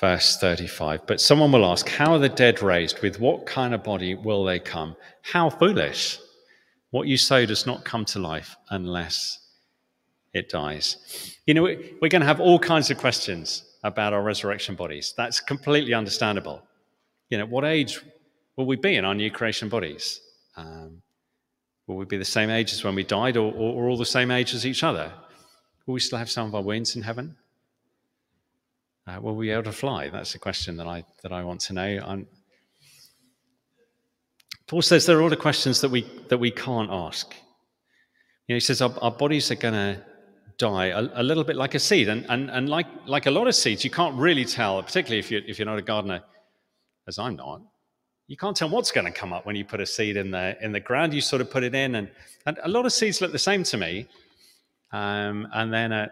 Verse 0.00 0.38
35. 0.38 1.06
But 1.06 1.20
someone 1.20 1.52
will 1.52 1.66
ask, 1.66 1.86
How 1.86 2.14
are 2.14 2.18
the 2.18 2.30
dead 2.30 2.62
raised? 2.62 3.02
With 3.02 3.20
what 3.20 3.44
kind 3.44 3.74
of 3.74 3.84
body 3.84 4.14
will 4.14 4.44
they 4.44 4.58
come? 4.58 4.96
How 5.20 5.50
foolish! 5.50 6.18
What 6.90 7.06
you 7.06 7.18
sow 7.18 7.44
does 7.44 7.66
not 7.66 7.84
come 7.84 8.06
to 8.06 8.18
life 8.18 8.56
unless 8.70 9.38
it 10.32 10.48
dies. 10.48 11.36
You 11.46 11.54
know, 11.54 11.62
we're 11.62 12.08
going 12.08 12.20
to 12.20 12.26
have 12.26 12.40
all 12.40 12.58
kinds 12.58 12.90
of 12.90 12.96
questions 12.96 13.64
about 13.84 14.12
our 14.12 14.22
resurrection 14.22 14.74
bodies. 14.74 15.12
That's 15.16 15.38
completely 15.38 15.92
understandable. 15.92 16.62
You 17.28 17.38
know, 17.38 17.46
what 17.46 17.64
age 17.64 18.00
will 18.56 18.66
we 18.66 18.76
be 18.76 18.96
in 18.96 19.04
our 19.04 19.14
new 19.14 19.30
creation 19.30 19.68
bodies? 19.68 20.20
Um, 20.56 21.02
will 21.86 21.96
we 21.96 22.06
be 22.06 22.16
the 22.16 22.24
same 22.24 22.50
age 22.50 22.72
as 22.72 22.82
when 22.82 22.94
we 22.94 23.04
died 23.04 23.36
or, 23.36 23.52
or, 23.52 23.84
or, 23.84 23.88
all 23.88 23.96
the 23.96 24.06
same 24.06 24.30
age 24.30 24.54
as 24.54 24.66
each 24.66 24.82
other? 24.82 25.12
Will 25.86 25.94
we 25.94 26.00
still 26.00 26.18
have 26.18 26.30
some 26.30 26.48
of 26.48 26.54
our 26.54 26.62
wounds 26.62 26.96
in 26.96 27.02
heaven? 27.02 27.36
Uh, 29.06 29.20
will 29.20 29.34
we 29.34 29.46
be 29.46 29.50
able 29.50 29.64
to 29.64 29.72
fly? 29.72 30.08
That's 30.08 30.34
a 30.34 30.38
question 30.38 30.76
that 30.76 30.86
I, 30.86 31.04
that 31.22 31.32
I 31.32 31.42
want 31.42 31.60
to 31.62 31.72
know. 31.72 32.00
I'm, 32.04 32.26
Paul 34.66 34.82
says 34.82 35.06
there 35.06 35.18
are 35.18 35.22
all 35.22 35.30
the 35.30 35.36
questions 35.36 35.80
that 35.80 35.90
we, 35.90 36.08
that 36.28 36.38
we 36.38 36.50
can't 36.50 36.90
ask. 36.90 37.34
You 38.46 38.54
know, 38.54 38.56
he 38.56 38.60
says 38.60 38.80
our, 38.80 38.94
our 39.00 39.10
bodies 39.10 39.50
are 39.50 39.56
going 39.56 39.74
to 39.74 40.02
die 40.58 40.86
a, 40.86 41.08
a, 41.14 41.22
little 41.22 41.42
bit 41.42 41.56
like 41.56 41.74
a 41.74 41.78
seed. 41.78 42.08
And, 42.08 42.24
and, 42.28 42.50
and 42.50 42.68
like, 42.68 42.86
like 43.06 43.26
a 43.26 43.30
lot 43.30 43.48
of 43.48 43.54
seeds, 43.54 43.82
you 43.82 43.90
can't 43.90 44.14
really 44.16 44.44
tell, 44.44 44.80
particularly 44.82 45.18
if 45.18 45.30
you're, 45.30 45.40
if 45.46 45.58
you're 45.58 45.66
not 45.66 45.78
a 45.78 45.82
gardener, 45.82 46.20
as 47.08 47.18
I'm 47.18 47.34
not, 47.34 47.62
you 48.28 48.36
can't 48.36 48.56
tell 48.56 48.68
what's 48.68 48.92
going 48.92 49.06
to 49.06 49.12
come 49.12 49.32
up 49.32 49.44
when 49.44 49.56
you 49.56 49.64
put 49.64 49.80
a 49.80 49.86
seed 49.86 50.16
in 50.16 50.30
the, 50.30 50.56
in 50.62 50.70
the 50.70 50.78
ground. 50.78 51.12
You 51.12 51.20
sort 51.20 51.42
of 51.42 51.50
put 51.50 51.64
it 51.64 51.74
in, 51.74 51.96
and, 51.96 52.08
and 52.46 52.58
a 52.62 52.68
lot 52.68 52.86
of 52.86 52.92
seeds 52.92 53.20
look 53.20 53.32
the 53.32 53.38
same 53.40 53.64
to 53.64 53.76
me. 53.76 54.06
Um, 54.92 55.48
and 55.52 55.72
then 55.72 55.90
a, 55.90 56.10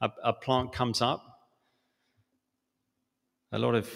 a, 0.00 0.10
a 0.22 0.32
plant 0.32 0.72
comes 0.72 1.02
up. 1.02 1.24
A 3.52 3.58
lot 3.58 3.74
of, 3.74 3.88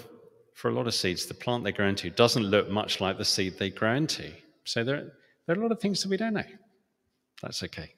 for 0.55 0.69
a 0.69 0.75
lot 0.75 0.87
of 0.87 0.95
seeds, 0.95 1.27
the 1.27 1.35
plant 1.35 1.65
they 1.65 1.73
grow 1.73 1.89
into 1.89 2.11
doesn't 2.11 2.45
look 2.45 2.71
much 2.71 3.01
like 3.01 3.19
the 3.19 3.25
seed 3.25 3.59
they 3.59 3.71
grow 3.71 3.95
into. 3.95 4.31
So 4.65 4.85
there, 4.85 5.13
there 5.47 5.57
are 5.57 5.59
a 5.59 5.63
lot 5.63 5.73
of 5.73 5.81
things 5.81 6.03
that 6.03 6.09
we 6.09 6.17
don't 6.17 6.35
know. 6.35 6.45
That's 7.43 7.63
okay. 7.65 7.95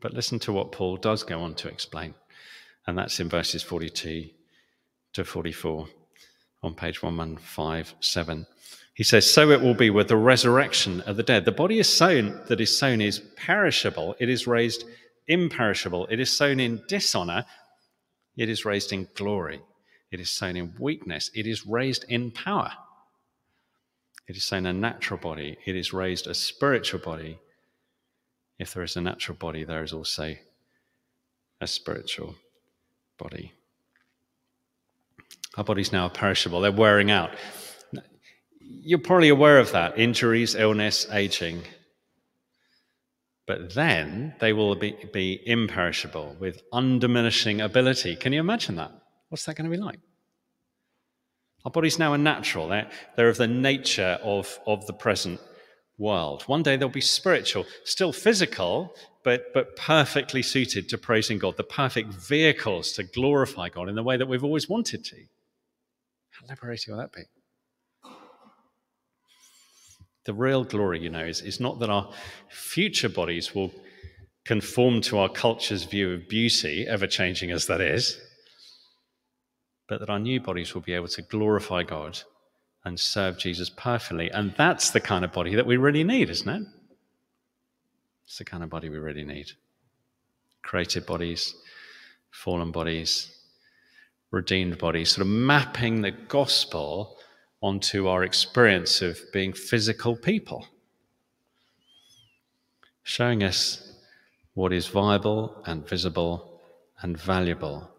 But 0.00 0.14
listen 0.14 0.38
to 0.40 0.52
what 0.52 0.72
Paul 0.72 0.96
does 0.96 1.22
go 1.22 1.40
on 1.40 1.54
to 1.56 1.68
explain, 1.68 2.14
and 2.86 2.96
that's 2.96 3.20
in 3.20 3.28
verses 3.28 3.62
42 3.62 4.28
to 5.14 5.24
44 5.24 5.88
on 6.62 6.74
page 6.74 7.02
1157. 7.02 8.46
He 8.94 9.04
says, 9.04 9.30
So 9.30 9.50
it 9.50 9.60
will 9.60 9.74
be 9.74 9.90
with 9.90 10.08
the 10.08 10.16
resurrection 10.16 11.00
of 11.02 11.16
the 11.16 11.22
dead. 11.22 11.44
The 11.44 11.52
body 11.52 11.78
is 11.78 11.88
sown 11.88 12.40
that 12.48 12.60
is 12.60 12.76
sown 12.76 13.00
is 13.00 13.20
perishable, 13.36 14.16
it 14.18 14.28
is 14.28 14.46
raised 14.46 14.84
imperishable, 15.28 16.06
it 16.10 16.20
is 16.20 16.34
sown 16.34 16.60
in 16.60 16.82
dishonor, 16.88 17.44
it 18.36 18.48
is 18.48 18.64
raised 18.64 18.92
in 18.92 19.08
glory, 19.14 19.60
it 20.16 20.20
is 20.22 20.30
sown 20.30 20.56
in 20.56 20.72
weakness, 20.78 21.30
it 21.34 21.46
is 21.46 21.66
raised 21.66 22.06
in 22.08 22.30
power. 22.30 22.72
It 24.26 24.36
is 24.36 24.44
sown 24.44 24.64
a 24.64 24.72
natural 24.72 25.20
body, 25.20 25.58
it 25.66 25.76
is 25.76 25.92
raised 25.92 26.26
a 26.26 26.32
spiritual 26.32 27.00
body 27.00 27.38
if 28.58 28.72
there 28.72 28.82
is 28.82 28.96
a 28.96 29.02
natural 29.02 29.36
body, 29.36 29.64
there 29.64 29.82
is 29.82 29.92
also 29.92 30.34
a 31.60 31.66
spiritual 31.66 32.34
body. 33.18 33.52
Our 35.58 35.64
bodies 35.64 35.92
now 35.92 36.04
are 36.04 36.10
perishable, 36.10 36.62
they're 36.62 36.72
wearing 36.72 37.10
out. 37.10 37.32
You're 38.58 38.98
probably 38.98 39.28
aware 39.28 39.58
of 39.58 39.72
that 39.72 39.98
injuries, 39.98 40.54
illness, 40.54 41.06
aging. 41.12 41.62
But 43.46 43.74
then 43.74 44.34
they 44.40 44.54
will 44.54 44.74
be, 44.76 44.96
be 45.12 45.40
imperishable 45.46 46.36
with 46.40 46.62
undiminishing 46.72 47.62
ability. 47.62 48.16
Can 48.16 48.32
you 48.32 48.40
imagine 48.40 48.76
that? 48.76 48.92
What's 49.28 49.44
that 49.44 49.56
going 49.56 49.70
to 49.70 49.76
be 49.76 49.82
like? 49.82 50.00
Our 51.66 51.70
bodies 51.70 51.98
now 51.98 52.12
are 52.12 52.18
natural, 52.18 52.68
they're, 52.68 52.88
they're 53.16 53.28
of 53.28 53.38
the 53.38 53.48
nature 53.48 54.20
of, 54.22 54.56
of 54.68 54.86
the 54.86 54.92
present 54.92 55.40
world. 55.98 56.44
One 56.44 56.62
day 56.62 56.76
they'll 56.76 56.88
be 56.88 57.00
spiritual, 57.00 57.66
still 57.82 58.12
physical, 58.12 58.94
but, 59.24 59.52
but 59.52 59.74
perfectly 59.74 60.42
suited 60.42 60.88
to 60.90 60.96
praising 60.96 61.40
God, 61.40 61.56
the 61.56 61.64
perfect 61.64 62.14
vehicles 62.14 62.92
to 62.92 63.02
glorify 63.02 63.68
God 63.68 63.88
in 63.88 63.96
the 63.96 64.04
way 64.04 64.16
that 64.16 64.28
we've 64.28 64.44
always 64.44 64.68
wanted 64.68 65.04
to. 65.06 65.16
How 66.30 66.46
liberating 66.48 66.94
will 66.94 67.00
that 67.00 67.12
be? 67.12 67.22
The 70.24 70.34
real 70.34 70.62
glory, 70.62 71.00
you 71.00 71.10
know, 71.10 71.24
is, 71.24 71.40
is 71.40 71.58
not 71.58 71.80
that 71.80 71.90
our 71.90 72.12
future 72.48 73.08
bodies 73.08 73.56
will 73.56 73.72
conform 74.44 75.00
to 75.00 75.18
our 75.18 75.28
culture's 75.28 75.82
view 75.82 76.12
of 76.12 76.28
beauty, 76.28 76.86
ever 76.86 77.08
changing 77.08 77.50
as 77.50 77.66
that 77.66 77.80
is, 77.80 78.20
but 79.88 80.00
that 80.00 80.10
our 80.10 80.18
new 80.18 80.40
bodies 80.40 80.74
will 80.74 80.82
be 80.82 80.94
able 80.94 81.08
to 81.08 81.22
glorify 81.22 81.82
God 81.82 82.18
and 82.84 82.98
serve 82.98 83.38
Jesus 83.38 83.70
perfectly. 83.70 84.30
And 84.30 84.54
that's 84.56 84.90
the 84.90 85.00
kind 85.00 85.24
of 85.24 85.32
body 85.32 85.54
that 85.54 85.66
we 85.66 85.76
really 85.76 86.04
need, 86.04 86.30
isn't 86.30 86.48
it? 86.48 86.66
It's 88.24 88.38
the 88.38 88.44
kind 88.44 88.62
of 88.62 88.70
body 88.70 88.88
we 88.88 88.98
really 88.98 89.24
need. 89.24 89.52
Created 90.62 91.06
bodies, 91.06 91.54
fallen 92.30 92.72
bodies, 92.72 93.36
redeemed 94.30 94.78
bodies, 94.78 95.10
sort 95.10 95.22
of 95.22 95.32
mapping 95.32 96.02
the 96.02 96.10
gospel 96.10 97.16
onto 97.60 98.08
our 98.08 98.22
experience 98.24 99.02
of 99.02 99.18
being 99.32 99.52
physical 99.52 100.16
people, 100.16 100.66
showing 103.02 103.42
us 103.42 103.92
what 104.54 104.72
is 104.72 104.86
viable 104.86 105.62
and 105.66 105.88
visible 105.88 106.60
and 107.02 107.16
valuable 107.18 107.90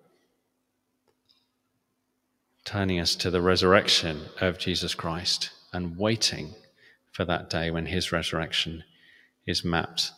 turning 2.67 2.99
us 2.99 3.15
to 3.15 3.31
the 3.31 3.41
resurrection 3.41 4.25
of 4.41 4.59
Jesus 4.59 4.93
Christ 4.93 5.51
and 5.71 5.97
waiting 5.97 6.53
for 7.13 7.23
that 7.23 7.49
day 7.49 7.71
when 7.71 7.85
his 7.85 8.11
resurrection 8.11 8.83
is 9.45 9.63
mapped 9.63 10.11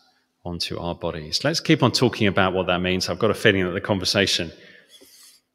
onto 0.44 0.80
our 0.80 0.96
bodies. 0.96 1.44
Let's 1.44 1.60
keep 1.60 1.84
on 1.84 1.92
talking 1.92 2.26
about 2.26 2.54
what 2.54 2.66
that 2.66 2.82
means. 2.82 3.08
I've 3.08 3.20
got 3.20 3.30
a 3.30 3.36
feeling 3.36 3.66
that 3.66 3.74
the 3.74 3.80
conversation 3.80 4.52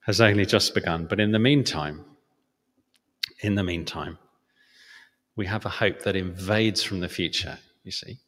has 0.03 0.21
only 0.21 0.47
just 0.47 0.73
begun. 0.73 1.07
But 1.07 1.19
in 1.19 1.33
the 1.33 1.41
meantime, 1.41 2.05
in 3.41 3.57
the 3.57 3.65
meantime, 3.65 4.17
we 5.35 5.47
have 5.47 5.67
a 5.67 5.71
hope 5.71 6.03
that 6.03 6.15
invades 6.15 6.85
from 6.85 7.01
the 7.01 7.09
future, 7.09 7.59
you 7.83 7.91
see. 7.91 8.19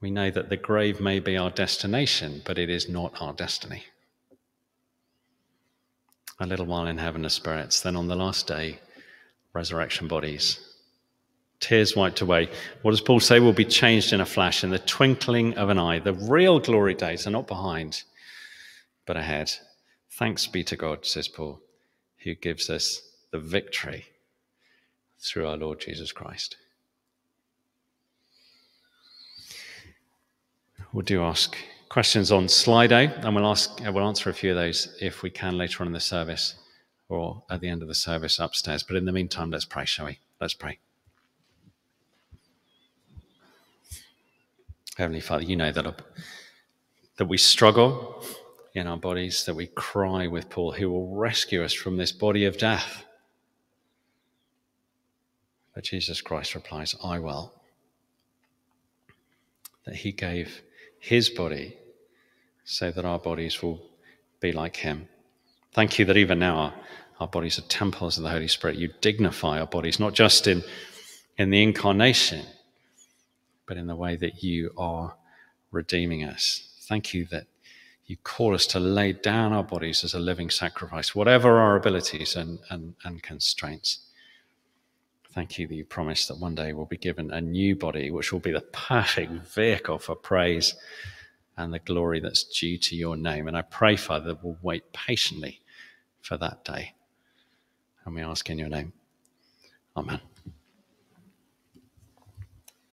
We 0.00 0.10
know 0.10 0.30
that 0.30 0.48
the 0.48 0.56
grave 0.56 0.98
may 0.98 1.18
be 1.18 1.36
our 1.36 1.50
destination, 1.50 2.40
but 2.46 2.56
it 2.56 2.70
is 2.70 2.88
not 2.88 3.20
our 3.20 3.34
destiny 3.34 3.82
a 6.40 6.46
little 6.46 6.66
while 6.66 6.86
in 6.86 6.98
heaven 6.98 7.24
as 7.24 7.32
spirits, 7.32 7.80
then 7.80 7.96
on 7.96 8.08
the 8.08 8.16
last 8.16 8.46
day, 8.46 8.78
resurrection 9.52 10.08
bodies. 10.08 10.60
Tears 11.60 11.96
wiped 11.96 12.20
away. 12.20 12.48
What 12.82 12.92
does 12.92 13.00
Paul 13.00 13.18
say? 13.18 13.40
Will 13.40 13.52
be 13.52 13.64
changed 13.64 14.12
in 14.12 14.20
a 14.20 14.26
flash, 14.26 14.62
in 14.62 14.70
the 14.70 14.78
twinkling 14.78 15.54
of 15.54 15.68
an 15.68 15.78
eye. 15.78 15.98
The 15.98 16.12
real 16.12 16.60
glory 16.60 16.94
days 16.94 17.26
are 17.26 17.32
not 17.32 17.48
behind, 17.48 18.04
but 19.06 19.16
ahead. 19.16 19.50
Thanks 20.10 20.46
be 20.46 20.62
to 20.64 20.76
God, 20.76 21.04
says 21.04 21.26
Paul, 21.26 21.60
who 22.18 22.34
gives 22.34 22.70
us 22.70 23.02
the 23.32 23.40
victory 23.40 24.06
through 25.18 25.48
our 25.48 25.56
Lord 25.56 25.80
Jesus 25.80 26.12
Christ. 26.12 26.56
We'll 30.92 31.04
do 31.04 31.22
ask 31.22 31.56
questions 31.88 32.30
on 32.30 32.46
Slido, 32.46 33.24
and 33.24 33.34
we'll 33.34 33.46
ask 33.46 33.80
uh, 33.86 33.90
we'll 33.92 34.06
answer 34.06 34.30
a 34.30 34.34
few 34.34 34.50
of 34.50 34.56
those 34.56 34.96
if 35.00 35.22
we 35.22 35.30
can 35.30 35.56
later 35.56 35.82
on 35.82 35.86
in 35.86 35.92
the 35.92 36.00
service 36.00 36.54
or 37.08 37.42
at 37.50 37.60
the 37.60 37.68
end 37.68 37.82
of 37.82 37.88
the 37.88 37.94
service 37.94 38.38
upstairs. 38.38 38.82
But 38.82 38.96
in 38.96 39.06
the 39.06 39.12
meantime, 39.12 39.50
let's 39.50 39.64
pray, 39.64 39.84
shall 39.86 40.06
we? 40.06 40.18
Let's 40.40 40.54
pray. 40.54 40.78
Heavenly 44.96 45.20
Father, 45.20 45.44
you 45.44 45.56
know 45.56 45.72
that, 45.72 45.86
uh, 45.86 45.92
that 47.16 47.26
we 47.26 47.38
struggle 47.38 48.22
in 48.74 48.86
our 48.86 48.96
bodies, 48.96 49.44
that 49.44 49.54
we 49.54 49.68
cry 49.68 50.26
with 50.26 50.50
Paul, 50.50 50.72
who 50.72 50.90
will 50.90 51.14
rescue 51.14 51.62
us 51.64 51.72
from 51.72 51.96
this 51.96 52.12
body 52.12 52.44
of 52.44 52.58
death. 52.58 53.04
But 55.74 55.84
Jesus 55.84 56.20
Christ 56.20 56.54
replies, 56.54 56.94
I 57.02 57.20
will. 57.20 57.54
That 59.86 59.94
he 59.94 60.12
gave 60.12 60.62
his 60.98 61.30
body 61.30 61.76
so 62.64 62.90
that 62.90 63.04
our 63.04 63.18
bodies 63.18 63.62
will 63.62 63.80
be 64.40 64.52
like 64.52 64.76
him. 64.76 65.08
Thank 65.72 65.98
you 65.98 66.04
that 66.06 66.16
even 66.16 66.38
now 66.38 66.56
our, 66.56 66.74
our 67.20 67.28
bodies 67.28 67.58
are 67.58 67.62
temples 67.62 68.16
of 68.16 68.24
the 68.24 68.30
Holy 68.30 68.48
Spirit. 68.48 68.76
You 68.76 68.90
dignify 69.00 69.60
our 69.60 69.66
bodies, 69.66 69.98
not 69.98 70.14
just 70.14 70.46
in, 70.46 70.62
in 71.36 71.50
the 71.50 71.62
incarnation, 71.62 72.44
but 73.66 73.76
in 73.76 73.86
the 73.86 73.96
way 73.96 74.16
that 74.16 74.42
you 74.42 74.72
are 74.76 75.16
redeeming 75.70 76.24
us. 76.24 76.68
Thank 76.82 77.14
you 77.14 77.26
that 77.26 77.46
you 78.06 78.16
call 78.16 78.54
us 78.54 78.66
to 78.68 78.80
lay 78.80 79.12
down 79.12 79.52
our 79.52 79.62
bodies 79.62 80.02
as 80.02 80.14
a 80.14 80.18
living 80.18 80.48
sacrifice, 80.48 81.14
whatever 81.14 81.58
our 81.58 81.76
abilities 81.76 82.36
and, 82.36 82.58
and, 82.70 82.94
and 83.04 83.22
constraints. 83.22 84.07
Thank 85.32 85.58
you 85.58 85.68
that 85.68 85.74
you 85.74 85.84
promise 85.84 86.26
that 86.26 86.38
one 86.38 86.54
day 86.54 86.72
we'll 86.72 86.86
be 86.86 86.96
given 86.96 87.30
a 87.30 87.40
new 87.40 87.76
body, 87.76 88.10
which 88.10 88.32
will 88.32 88.40
be 88.40 88.50
the 88.50 88.60
perfect 88.60 89.32
vehicle 89.54 89.98
for 89.98 90.14
praise 90.14 90.74
and 91.56 91.72
the 91.72 91.78
glory 91.78 92.20
that's 92.20 92.44
due 92.44 92.78
to 92.78 92.96
your 92.96 93.16
name. 93.16 93.46
And 93.46 93.56
I 93.56 93.62
pray, 93.62 93.96
Father, 93.96 94.28
that 94.28 94.44
we'll 94.44 94.58
wait 94.62 94.92
patiently 94.92 95.60
for 96.20 96.36
that 96.38 96.64
day. 96.64 96.94
And 98.04 98.14
we 98.14 98.22
ask 98.22 98.48
in 98.48 98.58
your 98.58 98.68
name. 98.68 98.92
Amen. 99.96 100.20